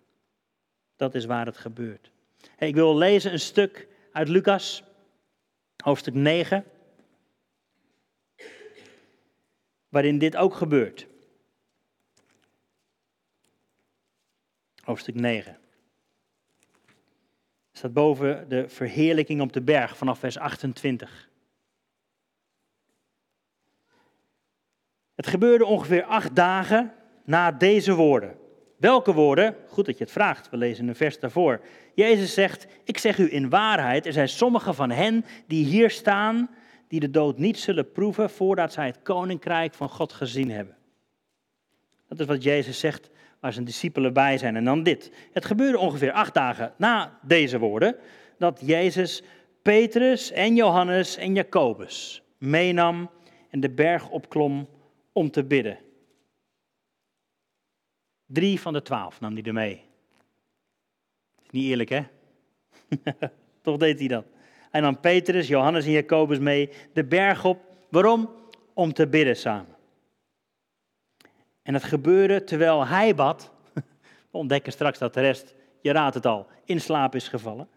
Dat 0.97 1.15
is 1.15 1.25
waar 1.25 1.47
het 1.47 1.59
gebeurt. 1.59 2.11
ik 2.59 2.75
wil 2.75 2.97
lezen 2.97 3.33
een 3.33 3.41
stuk 3.41 3.89
uit 4.13 4.29
Lucas, 4.29 4.85
hoofdstuk 5.77 6.15
9, 6.15 6.65
waarin 9.89 10.19
dit 10.19 10.37
ook 10.37 10.55
gebeurt. 10.55 11.07
Hoofdstuk 14.83 15.15
9 15.15 15.59
staat 17.73 17.93
boven 17.93 18.49
de 18.49 18.69
verheerlijking 18.69 19.41
op 19.41 19.53
de 19.53 19.63
berg 19.63 19.97
vanaf 19.97 20.19
vers 20.19 20.39
28. 20.39 21.29
Het 25.15 25.27
gebeurde 25.27 25.65
ongeveer 25.65 26.05
acht 26.05 26.37
dagen 26.37 26.95
na 27.25 27.53
deze 27.53 27.95
woorden. 27.95 28.40
Welke 28.81 29.13
woorden? 29.13 29.57
Goed 29.69 29.87
dat 29.87 29.99
je 29.99 30.05
het 30.05 30.13
vraagt. 30.13 30.51
We 30.51 30.57
lezen 30.57 30.89
een 30.89 30.95
vers 30.95 31.19
daarvoor. 31.19 31.61
Jezus 31.95 32.35
zegt: 32.35 32.67
Ik 32.85 32.99
zeg 32.99 33.19
u 33.19 33.33
in 33.33 33.49
waarheid, 33.49 34.07
er 34.07 34.13
zijn 34.13 34.29
sommigen 34.29 34.75
van 34.75 34.91
hen 34.91 35.25
die 35.47 35.65
hier 35.65 35.91
staan, 35.91 36.51
die 36.89 37.01
de 37.01 37.11
dood 37.11 37.39
niet 37.39 37.59
zullen 37.59 37.93
proeven 37.93 38.31
voordat 38.31 38.73
zij 38.73 38.87
het 38.87 39.03
koninkrijk 39.03 39.75
van 39.75 39.89
God 39.89 40.13
gezien 40.13 40.51
hebben. 40.51 40.77
Dat 42.09 42.21
is 42.21 42.27
wat 42.27 42.43
Jezus 42.43 42.79
zegt 42.79 43.11
waar 43.41 43.53
zijn 43.53 43.65
discipelen 43.65 44.13
bij 44.13 44.39
zijn. 44.39 44.57
En 44.57 44.65
dan 44.65 44.83
dit. 44.83 45.13
Het 45.33 45.45
gebeurde 45.45 45.79
ongeveer 45.79 46.13
acht 46.13 46.35
dagen 46.35 46.73
na 46.77 47.19
deze 47.23 47.59
woorden 47.59 47.97
dat 48.39 48.61
Jezus 48.65 49.23
Petrus 49.63 50.33
en 50.33 50.55
Johannes 50.55 51.17
en 51.17 51.35
Jacobus 51.35 52.23
meenam 52.39 53.11
en 53.51 53.61
de 53.61 53.71
berg 53.71 54.09
opklom 54.09 54.69
om 55.13 55.31
te 55.31 55.45
bidden. 55.45 55.79
Drie 58.33 58.61
van 58.61 58.73
de 58.73 58.83
twaalf 58.83 59.21
nam 59.21 59.35
hij 59.35 59.43
er 59.43 59.53
mee. 59.53 59.85
Niet 61.51 61.65
eerlijk, 61.65 61.89
hè? 61.89 62.03
Toch 63.63 63.77
deed 63.77 63.99
hij 63.99 64.09
dat. 64.09 64.25
Hij 64.71 64.81
nam 64.81 65.01
Petrus, 65.01 65.49
Johannes 65.49 65.85
en 65.85 65.91
Jacobus 65.91 66.39
mee 66.39 66.71
de 66.93 67.05
berg 67.05 67.45
op. 67.45 67.61
Waarom? 67.89 68.31
Om 68.75 68.93
te 68.93 69.09
bidden 69.09 69.37
samen. 69.37 69.77
En 71.63 71.75
het 71.75 71.85
gebeurde 71.85 72.45
terwijl 72.45 72.87
hij 72.87 73.15
bad. 73.15 73.53
We 74.31 74.39
ontdekken 74.39 74.73
straks 74.73 74.99
dat 74.99 75.15
de 75.15 75.21
rest, 75.21 75.55
je 75.81 75.93
raadt 75.93 76.15
het 76.15 76.27
al, 76.27 76.47
in 76.65 76.81
slaap 76.81 77.15
is 77.15 77.29
gevallen. 77.29 77.69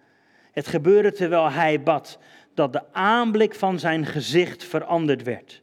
Het 0.52 0.68
gebeurde 0.68 1.12
terwijl 1.12 1.52
hij 1.52 1.84
bad 1.84 2.20
dat 2.54 2.74
de 2.74 2.94
aanblik 2.94 3.56
van 3.56 3.80
zijn 3.80 4.06
gezicht 4.06 4.64
veranderd 4.64 5.24
werd. 5.24 5.62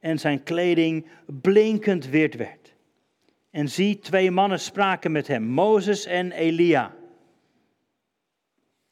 En 0.00 0.18
zijn 0.18 0.42
kleding 0.42 1.06
blinkend 1.26 2.06
wit 2.06 2.34
werd. 2.34 2.59
En 3.50 3.68
zie, 3.68 3.98
twee 3.98 4.30
mannen 4.30 4.60
spraken 4.60 5.12
met 5.12 5.26
hem, 5.26 5.42
Mozes 5.42 6.04
en 6.04 6.32
Elia. 6.32 6.94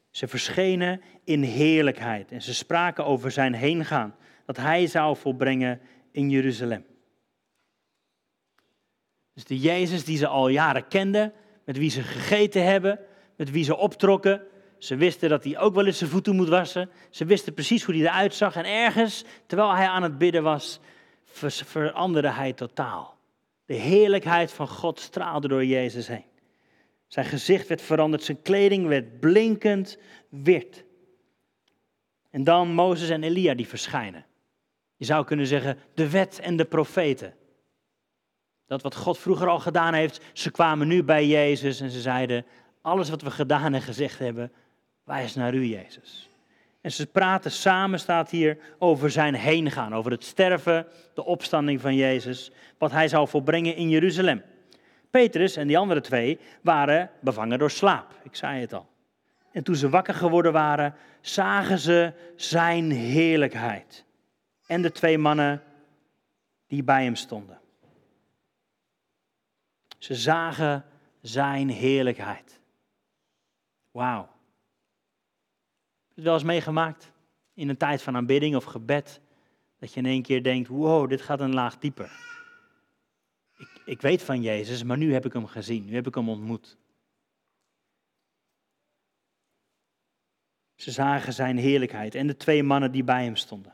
Ze 0.09 0.27
verschenen 0.27 1.01
in 1.23 1.43
heerlijkheid 1.43 2.31
en 2.31 2.41
ze 2.41 2.53
spraken 2.53 3.05
over 3.05 3.31
zijn 3.31 3.53
heengaan, 3.53 4.15
dat 4.45 4.57
hij 4.57 4.87
zou 4.87 5.17
volbrengen 5.17 5.81
in 6.11 6.29
Jeruzalem. 6.29 6.85
Dus 9.33 9.45
de 9.45 9.57
Jezus 9.59 10.03
die 10.03 10.17
ze 10.17 10.27
al 10.27 10.47
jaren 10.47 10.87
kenden, 10.87 11.33
met 11.65 11.77
wie 11.77 11.89
ze 11.89 12.01
gegeten 12.01 12.65
hebben, 12.65 12.99
met 13.35 13.51
wie 13.51 13.63
ze 13.63 13.77
optrokken. 13.77 14.41
Ze 14.77 14.95
wisten 14.95 15.29
dat 15.29 15.43
hij 15.43 15.59
ook 15.59 15.75
wel 15.75 15.85
eens 15.85 15.97
zijn 15.97 16.09
voeten 16.09 16.35
moet 16.35 16.49
wassen. 16.49 16.89
Ze 17.09 17.25
wisten 17.25 17.53
precies 17.53 17.83
hoe 17.83 17.95
hij 17.95 18.03
eruit 18.03 18.33
zag. 18.33 18.55
En 18.55 18.65
ergens, 18.65 19.23
terwijl 19.45 19.75
hij 19.75 19.87
aan 19.87 20.03
het 20.03 20.17
bidden 20.17 20.43
was, 20.43 20.79
veranderde 21.23 22.29
hij 22.29 22.53
totaal. 22.53 23.18
De 23.69 23.75
heerlijkheid 23.75 24.51
van 24.51 24.67
God 24.67 24.99
straalde 24.99 25.47
door 25.47 25.65
Jezus 25.65 26.07
heen. 26.07 26.25
Zijn 27.07 27.25
gezicht 27.25 27.67
werd 27.67 27.81
veranderd, 27.81 28.23
zijn 28.23 28.41
kleding 28.41 28.87
werd 28.87 29.19
blinkend 29.19 29.97
wit. 30.29 30.83
En 32.29 32.43
dan 32.43 32.73
Mozes 32.73 33.09
en 33.09 33.23
Elia 33.23 33.53
die 33.53 33.67
verschijnen. 33.67 34.25
Je 34.95 35.05
zou 35.05 35.25
kunnen 35.25 35.47
zeggen, 35.47 35.77
de 35.93 36.09
wet 36.09 36.39
en 36.39 36.55
de 36.55 36.65
profeten. 36.65 37.33
Dat 38.65 38.81
wat 38.81 38.95
God 38.95 39.17
vroeger 39.17 39.47
al 39.47 39.59
gedaan 39.59 39.93
heeft, 39.93 40.21
ze 40.33 40.51
kwamen 40.51 40.87
nu 40.87 41.03
bij 41.03 41.27
Jezus 41.27 41.79
en 41.79 41.89
ze 41.89 42.01
zeiden, 42.01 42.45
alles 42.81 43.09
wat 43.09 43.21
we 43.21 43.31
gedaan 43.31 43.73
en 43.73 43.81
gezegd 43.81 44.19
hebben, 44.19 44.51
wijst 45.03 45.35
naar 45.35 45.53
u, 45.53 45.65
Jezus. 45.65 46.28
En 46.81 46.91
ze 46.91 47.07
praten 47.07 47.51
samen, 47.51 47.99
staat 47.99 48.29
hier, 48.29 48.57
over 48.77 49.11
zijn 49.11 49.33
heen 49.33 49.71
gaan, 49.71 49.95
over 49.95 50.11
het 50.11 50.23
sterven, 50.23 50.87
de 51.13 51.25
opstanding 51.25 51.81
van 51.81 51.95
Jezus, 51.95 52.51
wat 52.77 52.91
hij 52.91 53.07
zou 53.07 53.27
volbrengen 53.27 53.75
in 53.75 53.89
Jeruzalem. 53.89 54.43
Petrus 55.09 55.55
en 55.55 55.67
die 55.67 55.77
andere 55.77 56.01
twee 56.01 56.39
waren 56.61 57.09
bevangen 57.21 57.59
door 57.59 57.71
slaap, 57.71 58.13
ik 58.23 58.35
zei 58.35 58.61
het 58.61 58.73
al. 58.73 58.89
En 59.51 59.63
toen 59.63 59.75
ze 59.75 59.89
wakker 59.89 60.13
geworden 60.13 60.51
waren, 60.53 60.95
zagen 61.21 61.79
ze 61.79 62.13
zijn 62.35 62.91
heerlijkheid. 62.91 64.05
En 64.67 64.81
de 64.81 64.91
twee 64.91 65.17
mannen 65.17 65.63
die 66.67 66.83
bij 66.83 67.03
hem 67.03 67.15
stonden. 67.15 67.59
Ze 69.97 70.15
zagen 70.15 70.85
zijn 71.21 71.69
heerlijkheid. 71.69 72.59
Wauw. 73.91 74.29
Het 76.19 76.27
wel 76.27 76.37
eens 76.37 76.47
meegemaakt? 76.47 77.11
In 77.53 77.69
een 77.69 77.77
tijd 77.77 78.01
van 78.01 78.15
aanbidding 78.15 78.55
of 78.55 78.63
gebed. 78.63 79.21
Dat 79.77 79.93
je 79.93 79.99
in 79.99 80.05
één 80.05 80.21
keer 80.21 80.43
denkt, 80.43 80.67
wow, 80.67 81.09
dit 81.09 81.21
gaat 81.21 81.39
een 81.39 81.53
laag 81.53 81.77
dieper. 81.77 82.11
Ik, 83.57 83.81
ik 83.85 84.01
weet 84.01 84.21
van 84.21 84.41
Jezus, 84.41 84.83
maar 84.83 84.97
nu 84.97 85.13
heb 85.13 85.25
ik 85.25 85.33
hem 85.33 85.45
gezien. 85.45 85.85
Nu 85.85 85.95
heb 85.95 86.07
ik 86.07 86.15
hem 86.15 86.29
ontmoet. 86.29 86.77
Ze 90.75 90.91
zagen 90.91 91.33
zijn 91.33 91.57
heerlijkheid 91.57 92.15
en 92.15 92.27
de 92.27 92.37
twee 92.37 92.63
mannen 92.63 92.91
die 92.91 93.03
bij 93.03 93.23
hem 93.23 93.35
stonden. 93.35 93.73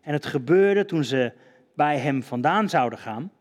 En 0.00 0.12
het 0.12 0.26
gebeurde 0.26 0.84
toen 0.84 1.04
ze 1.04 1.32
bij 1.74 1.98
hem 1.98 2.22
vandaan 2.22 2.68
zouden 2.68 2.98
gaan 2.98 3.32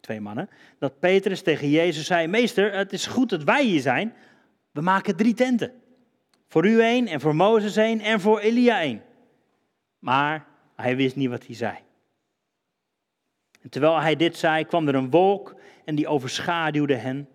twee 0.00 0.20
mannen, 0.20 0.48
dat 0.78 0.98
Petrus 0.98 1.42
tegen 1.42 1.70
Jezus 1.70 2.06
zei: 2.06 2.26
Meester, 2.26 2.72
het 2.72 2.92
is 2.92 3.06
goed 3.06 3.30
dat 3.30 3.44
wij 3.44 3.64
hier 3.64 3.80
zijn. 3.80 4.14
We 4.70 4.80
maken 4.80 5.16
drie 5.16 5.34
tenten. 5.34 5.80
Voor 6.50 6.66
u 6.66 6.80
één, 6.80 7.06
en 7.06 7.20
voor 7.20 7.36
Mozes 7.36 7.76
één, 7.76 8.00
en 8.00 8.20
voor 8.20 8.38
Elia 8.38 8.80
één. 8.80 9.02
Maar 9.98 10.46
hij 10.76 10.96
wist 10.96 11.16
niet 11.16 11.28
wat 11.28 11.46
hij 11.46 11.54
zei. 11.54 11.78
Terwijl 13.68 14.00
hij 14.00 14.16
dit 14.16 14.36
zei, 14.36 14.64
kwam 14.64 14.88
er 14.88 14.94
een 14.94 15.10
wolk 15.10 15.54
en 15.84 15.94
die 15.94 16.08
overschaduwde 16.08 16.94
hen. 16.94 17.28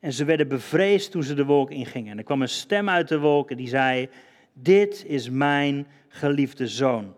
En 0.00 0.12
ze 0.12 0.24
werden 0.24 0.48
bevreesd 0.48 1.10
toen 1.10 1.22
ze 1.22 1.34
de 1.34 1.44
wolk 1.44 1.70
ingingen. 1.70 2.10
En 2.10 2.18
er 2.18 2.24
kwam 2.24 2.42
een 2.42 2.48
stem 2.48 2.88
uit 2.88 3.08
de 3.08 3.18
wolk 3.18 3.50
en 3.50 3.56
die 3.56 3.68
zei: 3.68 4.08
Dit 4.52 5.04
is 5.04 5.30
mijn 5.30 5.86
geliefde 6.08 6.68
zoon. 6.68 7.14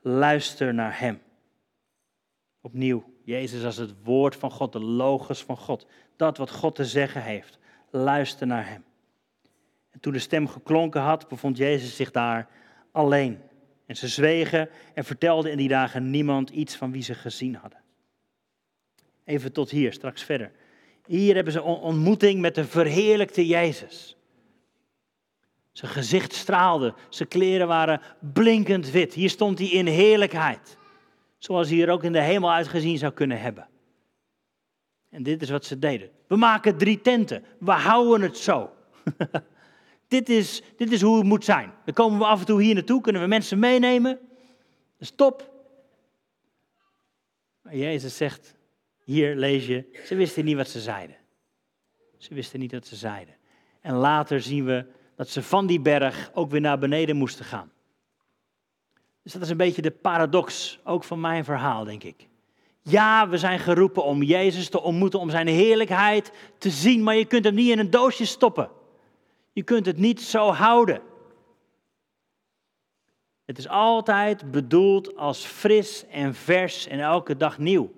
Luister 0.00 0.74
naar 0.74 1.00
hem. 1.00 1.20
Opnieuw 2.60 3.04
Jezus 3.24 3.64
als 3.64 3.76
het 3.76 3.94
woord 4.02 4.36
van 4.36 4.50
God, 4.50 4.72
de 4.72 4.80
logos 4.80 5.44
van 5.44 5.56
God. 5.56 5.86
Dat 6.16 6.36
wat 6.36 6.50
God 6.50 6.74
te 6.74 6.84
zeggen 6.84 7.22
heeft. 7.22 7.58
Luister 7.90 8.46
naar 8.46 8.68
hem. 8.68 8.84
En 9.92 10.00
toen 10.00 10.12
de 10.12 10.18
stem 10.18 10.48
geklonken 10.48 11.00
had, 11.00 11.28
bevond 11.28 11.56
Jezus 11.56 11.96
zich 11.96 12.10
daar 12.10 12.48
alleen. 12.92 13.38
En 13.86 13.96
ze 13.96 14.08
zwegen 14.08 14.68
en 14.94 15.04
vertelden 15.04 15.50
in 15.50 15.56
die 15.56 15.68
dagen 15.68 16.10
niemand 16.10 16.50
iets 16.50 16.76
van 16.76 16.92
wie 16.92 17.02
ze 17.02 17.14
gezien 17.14 17.54
hadden. 17.54 17.80
Even 19.24 19.52
tot 19.52 19.70
hier, 19.70 19.92
straks 19.92 20.22
verder. 20.22 20.50
Hier 21.06 21.34
hebben 21.34 21.52
ze 21.52 21.58
een 21.58 21.64
ontmoeting 21.64 22.40
met 22.40 22.54
de 22.54 22.64
verheerlijkte 22.64 23.46
Jezus. 23.46 24.16
Zijn 25.72 25.90
gezicht 25.90 26.32
straalde, 26.32 26.94
zijn 27.08 27.28
kleren 27.28 27.66
waren 27.66 28.00
blinkend 28.32 28.90
wit. 28.90 29.14
Hier 29.14 29.30
stond 29.30 29.58
hij 29.58 29.68
in 29.68 29.86
heerlijkheid 29.86 30.76
zoals 31.42 31.70
hij 31.70 31.82
er 31.82 31.90
ook 31.90 32.04
in 32.04 32.12
de 32.12 32.20
hemel 32.20 32.52
uitgezien 32.52 32.98
zou 32.98 33.12
kunnen 33.12 33.40
hebben. 33.40 33.68
En 35.10 35.22
dit 35.22 35.42
is 35.42 35.50
wat 35.50 35.64
ze 35.64 35.78
deden. 35.78 36.10
We 36.26 36.36
maken 36.36 36.76
drie 36.76 37.00
tenten. 37.00 37.44
We 37.58 37.70
houden 37.70 38.20
het 38.20 38.36
zo. 38.38 38.70
dit, 40.12 40.28
is, 40.28 40.62
dit 40.76 40.92
is 40.92 41.02
hoe 41.02 41.16
het 41.16 41.26
moet 41.26 41.44
zijn. 41.44 41.72
Dan 41.84 41.94
komen 41.94 42.18
we 42.18 42.24
af 42.24 42.40
en 42.40 42.46
toe 42.46 42.62
hier 42.62 42.74
naartoe, 42.74 43.00
kunnen 43.00 43.22
we 43.22 43.28
mensen 43.28 43.58
meenemen. 43.58 44.18
Stop. 45.00 45.50
Maar 47.62 47.76
Jezus 47.76 48.16
zegt, 48.16 48.56
hier 49.04 49.36
lees 49.36 49.66
je, 49.66 50.00
ze 50.04 50.14
wisten 50.14 50.44
niet 50.44 50.56
wat 50.56 50.68
ze 50.68 50.80
zeiden. 50.80 51.16
Ze 52.18 52.34
wisten 52.34 52.60
niet 52.60 52.72
wat 52.72 52.86
ze 52.86 52.96
zeiden. 52.96 53.34
En 53.80 53.94
later 53.94 54.40
zien 54.40 54.64
we 54.64 54.86
dat 55.16 55.28
ze 55.28 55.42
van 55.42 55.66
die 55.66 55.80
berg 55.80 56.30
ook 56.34 56.50
weer 56.50 56.60
naar 56.60 56.78
beneden 56.78 57.16
moesten 57.16 57.44
gaan. 57.44 57.72
Dus 59.22 59.32
dat 59.32 59.42
is 59.42 59.48
een 59.48 59.56
beetje 59.56 59.82
de 59.82 59.90
paradox, 59.90 60.80
ook 60.84 61.04
van 61.04 61.20
mijn 61.20 61.44
verhaal, 61.44 61.84
denk 61.84 62.02
ik. 62.02 62.28
Ja, 62.82 63.28
we 63.28 63.38
zijn 63.38 63.58
geroepen 63.58 64.04
om 64.04 64.22
Jezus 64.22 64.68
te 64.68 64.82
ontmoeten, 64.82 65.20
om 65.20 65.30
zijn 65.30 65.46
heerlijkheid 65.46 66.32
te 66.58 66.70
zien, 66.70 67.02
maar 67.02 67.16
je 67.16 67.24
kunt 67.24 67.44
hem 67.44 67.54
niet 67.54 67.70
in 67.70 67.78
een 67.78 67.90
doosje 67.90 68.26
stoppen. 68.26 68.70
Je 69.52 69.62
kunt 69.62 69.86
het 69.86 69.96
niet 69.96 70.22
zo 70.22 70.50
houden. 70.50 71.02
Het 73.44 73.58
is 73.58 73.68
altijd 73.68 74.50
bedoeld 74.50 75.16
als 75.16 75.44
fris 75.44 76.06
en 76.06 76.34
vers 76.34 76.86
en 76.86 77.00
elke 77.00 77.36
dag 77.36 77.58
nieuw. 77.58 77.92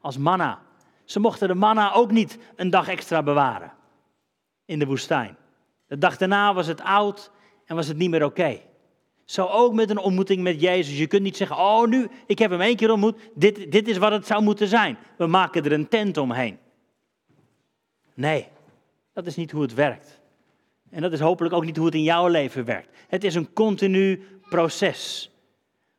als 0.00 0.18
manna. 0.18 0.62
Ze 1.04 1.20
mochten 1.20 1.48
de 1.48 1.54
manna 1.54 1.92
ook 1.92 2.10
niet 2.10 2.38
een 2.56 2.70
dag 2.70 2.88
extra 2.88 3.22
bewaren 3.22 3.72
in 4.64 4.78
de 4.78 4.86
woestijn. 4.86 5.36
De 5.86 5.98
dag 5.98 6.16
daarna 6.16 6.54
was 6.54 6.66
het 6.66 6.80
oud 6.80 7.30
en 7.64 7.76
was 7.76 7.88
het 7.88 7.96
niet 7.96 8.10
meer 8.10 8.24
oké. 8.24 8.60
Zo 9.24 9.46
ook 9.46 9.72
met 9.72 9.90
een 9.90 9.98
ontmoeting 9.98 10.42
met 10.42 10.60
Jezus. 10.60 10.98
Je 10.98 11.06
kunt 11.06 11.22
niet 11.22 11.36
zeggen, 11.36 11.56
oh 11.56 11.86
nu, 11.86 12.08
ik 12.26 12.38
heb 12.38 12.50
hem 12.50 12.60
één 12.60 12.76
keer 12.76 12.90
ontmoet, 12.90 13.30
dit, 13.34 13.72
dit 13.72 13.88
is 13.88 13.98
wat 13.98 14.12
het 14.12 14.26
zou 14.26 14.42
moeten 14.42 14.68
zijn. 14.68 14.98
We 15.16 15.26
maken 15.26 15.64
er 15.64 15.72
een 15.72 15.88
tent 15.88 16.16
omheen. 16.16 16.58
Nee, 18.14 18.48
dat 19.12 19.26
is 19.26 19.36
niet 19.36 19.50
hoe 19.50 19.62
het 19.62 19.74
werkt. 19.74 20.20
En 20.94 21.02
dat 21.02 21.12
is 21.12 21.20
hopelijk 21.20 21.54
ook 21.54 21.64
niet 21.64 21.76
hoe 21.76 21.86
het 21.86 21.94
in 21.94 22.02
jouw 22.02 22.28
leven 22.28 22.64
werkt. 22.64 22.88
Het 23.08 23.24
is 23.24 23.34
een 23.34 23.52
continu 23.52 24.22
proces. 24.48 25.30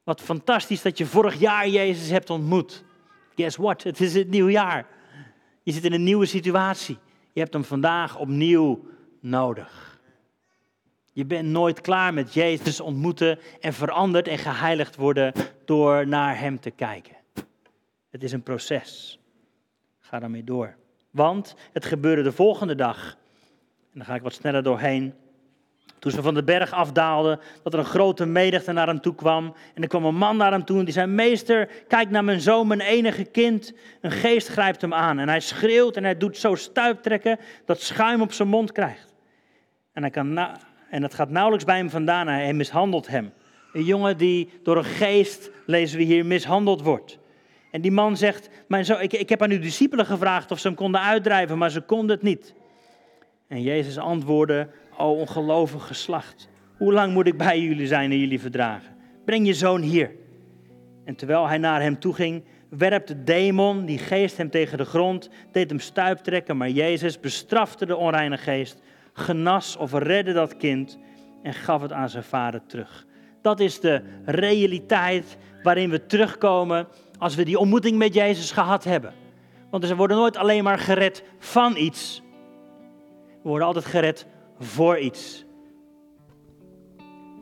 Wat 0.03 0.21
fantastisch 0.21 0.81
dat 0.81 0.97
je 0.97 1.05
vorig 1.05 1.39
jaar 1.39 1.67
Jezus 1.67 2.09
hebt 2.09 2.29
ontmoet. 2.29 2.83
Guess 3.35 3.57
what? 3.57 3.83
Het 3.83 4.01
is 4.01 4.13
het 4.13 4.29
nieuwe 4.29 4.51
jaar. 4.51 4.87
Je 5.63 5.71
zit 5.71 5.85
in 5.85 5.93
een 5.93 6.03
nieuwe 6.03 6.25
situatie. 6.25 6.97
Je 7.33 7.39
hebt 7.39 7.53
hem 7.53 7.63
vandaag 7.63 8.17
opnieuw 8.17 8.87
nodig. 9.19 9.99
Je 11.13 11.25
bent 11.25 11.47
nooit 11.47 11.81
klaar 11.81 12.13
met 12.13 12.33
Jezus 12.33 12.79
ontmoeten 12.79 13.39
en 13.59 13.73
veranderd 13.73 14.27
en 14.27 14.37
geheiligd 14.37 14.95
worden 14.95 15.33
door 15.65 16.07
naar 16.07 16.39
Hem 16.39 16.59
te 16.59 16.71
kijken. 16.71 17.15
Het 18.09 18.23
is 18.23 18.31
een 18.31 18.43
proces. 18.43 19.19
Ga 19.99 20.19
daarmee 20.19 20.43
door. 20.43 20.75
Want 21.11 21.55
het 21.71 21.85
gebeurde 21.85 22.21
de 22.21 22.31
volgende 22.31 22.75
dag. 22.75 23.17
Dan 23.95 24.05
ga 24.05 24.15
ik 24.15 24.21
wat 24.21 24.33
sneller 24.33 24.63
doorheen. 24.63 25.13
Toen 25.99 26.11
ze 26.11 26.21
van 26.21 26.33
de 26.33 26.43
berg 26.43 26.71
afdaalden, 26.71 27.39
dat 27.63 27.73
er 27.73 27.79
een 27.79 27.85
grote 27.85 28.25
menigte 28.25 28.71
naar 28.71 28.87
hem 28.87 29.01
toe 29.01 29.15
kwam. 29.15 29.53
En 29.73 29.81
er 29.81 29.87
kwam 29.87 30.05
een 30.05 30.15
man 30.15 30.37
naar 30.37 30.51
hem 30.51 30.65
toe 30.65 30.79
en 30.79 30.85
die 30.85 30.93
zei: 30.93 31.07
Meester, 31.07 31.69
kijk 31.87 32.09
naar 32.09 32.23
mijn 32.23 32.41
zoon, 32.41 32.67
mijn 32.67 32.81
enige 32.81 33.23
kind. 33.23 33.73
Een 34.01 34.11
geest 34.11 34.47
grijpt 34.47 34.81
hem 34.81 34.93
aan. 34.93 35.19
En 35.19 35.29
hij 35.29 35.39
schreeuwt 35.39 35.95
en 35.95 36.03
hij 36.03 36.17
doet 36.17 36.37
zo 36.37 36.55
stuiptrekken 36.55 37.39
dat 37.65 37.81
schuim 37.81 38.21
op 38.21 38.31
zijn 38.31 38.47
mond 38.47 38.71
krijgt. 38.71 39.15
En, 39.93 40.01
hij 40.01 40.11
kan 40.11 40.37
en 40.89 41.03
het 41.03 41.13
gaat 41.13 41.29
nauwelijks 41.29 41.65
bij 41.65 41.77
hem 41.77 41.89
vandaan. 41.89 42.27
Hij 42.27 42.53
mishandelt 42.53 43.07
hem. 43.07 43.33
Een 43.73 43.83
jongen 43.83 44.17
die 44.17 44.49
door 44.63 44.77
een 44.77 44.83
geest, 44.83 45.51
lezen 45.65 45.97
we 45.97 46.03
hier, 46.03 46.25
mishandeld 46.25 46.81
wordt. 46.81 47.19
En 47.71 47.81
die 47.81 47.91
man 47.91 48.17
zegt: 48.17 48.49
mijn 48.67 48.85
zoon, 48.85 49.01
ik, 49.01 49.13
ik 49.13 49.29
heb 49.29 49.41
aan 49.41 49.51
uw 49.51 49.59
discipelen 49.59 50.05
gevraagd 50.05 50.51
of 50.51 50.59
ze 50.59 50.67
hem 50.67 50.75
konden 50.75 51.01
uitdrijven, 51.01 51.57
maar 51.57 51.71
ze 51.71 51.81
konden 51.81 52.15
het 52.15 52.25
niet. 52.25 52.55
En 53.55 53.61
Jezus 53.61 53.97
antwoordde: 53.97 54.67
O 54.97 55.11
ongelovig 55.11 55.87
geslacht, 55.87 56.49
hoe 56.77 56.93
lang 56.93 57.13
moet 57.13 57.27
ik 57.27 57.37
bij 57.37 57.59
jullie 57.59 57.87
zijn 57.87 58.11
en 58.11 58.19
jullie 58.19 58.39
verdragen? 58.39 58.95
Breng 59.25 59.45
je 59.45 59.53
zoon 59.53 59.81
hier. 59.81 60.11
En 61.05 61.15
terwijl 61.15 61.47
hij 61.47 61.57
naar 61.57 61.81
hem 61.81 61.99
toe 61.99 62.13
ging, 62.13 62.43
werpt 62.69 63.07
de 63.07 63.23
demon, 63.23 63.85
die 63.85 63.97
geest, 63.97 64.37
hem 64.37 64.49
tegen 64.49 64.77
de 64.77 64.85
grond, 64.85 65.29
deed 65.51 65.69
hem 65.69 65.79
stuiptrekken, 65.79 66.57
maar 66.57 66.69
Jezus 66.69 67.19
bestrafte 67.19 67.85
de 67.85 67.95
onreine 67.95 68.37
geest, 68.37 68.81
genas 69.13 69.77
of 69.77 69.93
redde 69.93 70.33
dat 70.33 70.57
kind 70.57 70.97
en 71.43 71.53
gaf 71.53 71.81
het 71.81 71.91
aan 71.91 72.09
zijn 72.09 72.23
vader 72.23 72.61
terug. 72.65 73.05
Dat 73.41 73.59
is 73.59 73.79
de 73.79 74.01
realiteit 74.25 75.37
waarin 75.63 75.89
we 75.89 76.05
terugkomen 76.05 76.87
als 77.17 77.35
we 77.35 77.45
die 77.45 77.59
ontmoeting 77.59 77.97
met 77.97 78.13
Jezus 78.13 78.51
gehad 78.51 78.83
hebben. 78.83 79.13
Want 79.69 79.85
ze 79.85 79.95
worden 79.95 80.17
nooit 80.17 80.37
alleen 80.37 80.63
maar 80.63 80.79
gered 80.79 81.23
van 81.39 81.77
iets. 81.77 82.23
We 83.45 83.51
worden 83.51 83.67
altijd 83.67 83.85
gered 83.85 84.25
voor 84.59 84.99
iets. 84.99 85.45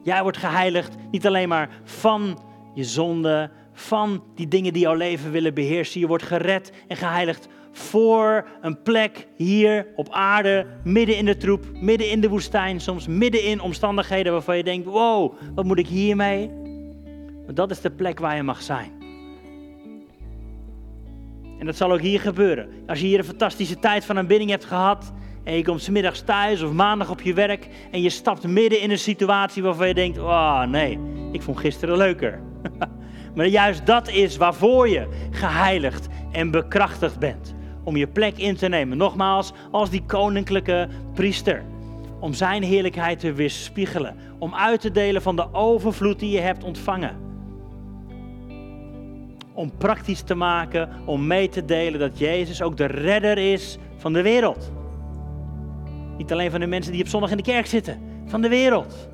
Jij 0.03 0.21
wordt 0.21 0.37
geheiligd 0.37 0.95
niet 1.11 1.27
alleen 1.27 1.47
maar 1.47 1.69
van 1.83 2.39
je 2.73 2.83
zonde, 2.83 3.49
van 3.73 4.23
die 4.35 4.47
dingen 4.47 4.73
die 4.73 4.81
jouw 4.81 4.95
leven 4.95 5.31
willen 5.31 5.53
beheersen. 5.53 5.99
Je 5.99 6.07
wordt 6.07 6.23
gered 6.23 6.71
en 6.87 6.97
geheiligd 6.97 7.47
voor 7.71 8.47
een 8.61 8.81
plek 8.81 9.27
hier 9.35 9.87
op 9.95 10.09
aarde, 10.09 10.67
midden 10.83 11.17
in 11.17 11.25
de 11.25 11.37
troep, 11.37 11.65
midden 11.73 12.09
in 12.09 12.21
de 12.21 12.29
woestijn, 12.29 12.81
soms 12.81 13.07
midden 13.07 13.43
in 13.43 13.61
omstandigheden 13.61 14.31
waarvan 14.31 14.57
je 14.57 14.63
denkt: 14.63 14.85
wow, 14.85 15.33
wat 15.55 15.65
moet 15.65 15.79
ik 15.79 15.87
hiermee? 15.87 16.49
Maar 17.45 17.55
dat 17.55 17.71
is 17.71 17.81
de 17.81 17.91
plek 17.91 18.19
waar 18.19 18.35
je 18.35 18.43
mag 18.43 18.61
zijn. 18.61 18.91
En 21.59 21.65
dat 21.65 21.75
zal 21.75 21.91
ook 21.91 22.01
hier 22.01 22.19
gebeuren. 22.19 22.69
Als 22.87 22.99
je 22.99 23.05
hier 23.05 23.19
een 23.19 23.25
fantastische 23.25 23.79
tijd 23.79 24.05
van 24.05 24.17
aanbidding 24.17 24.49
hebt 24.49 24.65
gehad, 24.65 25.13
en 25.43 25.55
je 25.55 25.63
komt 25.63 25.81
smiddags 25.81 26.21
thuis 26.21 26.61
of 26.61 26.71
maandag 26.71 27.09
op 27.09 27.21
je 27.21 27.33
werk 27.33 27.67
en 27.91 28.01
je 28.01 28.09
stapt 28.09 28.47
midden 28.47 28.81
in 28.81 28.91
een 28.91 28.99
situatie 28.99 29.63
waarvan 29.63 29.87
je 29.87 29.93
denkt, 29.93 30.17
oh 30.17 30.63
nee, 30.63 30.99
ik 31.31 31.41
vond 31.41 31.57
gisteren 31.57 31.97
leuker. 31.97 32.39
maar 33.35 33.45
juist 33.47 33.85
dat 33.85 34.09
is 34.09 34.37
waarvoor 34.37 34.89
je 34.89 35.07
geheiligd 35.31 36.07
en 36.31 36.51
bekrachtigd 36.51 37.19
bent. 37.19 37.55
Om 37.83 37.95
je 37.95 38.07
plek 38.07 38.37
in 38.37 38.55
te 38.55 38.67
nemen. 38.67 38.97
Nogmaals, 38.97 39.53
als 39.71 39.89
die 39.89 40.03
koninklijke 40.05 40.87
priester. 41.13 41.63
Om 42.19 42.33
zijn 42.33 42.63
heerlijkheid 42.63 43.19
te 43.19 43.33
weerspiegelen. 43.33 44.15
Om 44.39 44.55
uit 44.55 44.81
te 44.81 44.91
delen 44.91 45.21
van 45.21 45.35
de 45.35 45.53
overvloed 45.53 46.19
die 46.19 46.31
je 46.31 46.39
hebt 46.39 46.63
ontvangen. 46.63 47.15
Om 49.53 49.77
praktisch 49.77 50.21
te 50.21 50.35
maken, 50.35 50.89
om 51.05 51.27
mee 51.27 51.49
te 51.49 51.65
delen 51.65 51.99
dat 51.99 52.19
Jezus 52.19 52.61
ook 52.61 52.77
de 52.77 52.85
redder 52.85 53.37
is 53.37 53.77
van 53.97 54.13
de 54.13 54.21
wereld. 54.21 54.71
Niet 56.17 56.31
alleen 56.31 56.51
van 56.51 56.59
de 56.59 56.67
mensen 56.67 56.91
die 56.91 57.01
op 57.01 57.07
zondag 57.07 57.31
in 57.31 57.37
de 57.37 57.43
kerk 57.43 57.65
zitten, 57.65 57.99
van 58.25 58.41
de 58.41 58.49
wereld. 58.49 59.07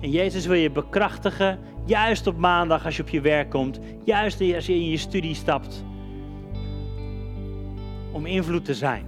En 0.00 0.10
Jezus 0.10 0.46
wil 0.46 0.56
je 0.56 0.70
bekrachtigen, 0.70 1.58
juist 1.84 2.26
op 2.26 2.36
maandag 2.36 2.84
als 2.84 2.96
je 2.96 3.02
op 3.02 3.08
je 3.08 3.20
werk 3.20 3.50
komt, 3.50 3.80
juist 4.04 4.40
als 4.54 4.66
je 4.66 4.74
in 4.74 4.90
je 4.90 4.96
studie 4.96 5.34
stapt. 5.34 5.84
Om 8.12 8.26
invloed 8.26 8.64
te 8.64 8.74
zijn, 8.74 9.06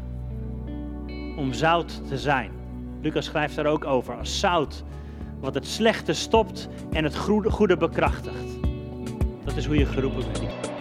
om 1.36 1.52
zout 1.52 2.08
te 2.08 2.18
zijn. 2.18 2.50
Lucas 3.02 3.24
schrijft 3.24 3.56
daar 3.56 3.66
ook 3.66 3.84
over, 3.84 4.14
als 4.14 4.40
zout, 4.40 4.84
wat 5.40 5.54
het 5.54 5.66
slechte 5.66 6.12
stopt 6.12 6.68
en 6.92 7.04
het 7.04 7.16
goede 7.48 7.76
bekrachtigt. 7.76 8.58
Dat 9.44 9.56
is 9.56 9.66
hoe 9.66 9.76
je 9.78 9.86
geroepen 9.86 10.24
bent. 10.32 10.75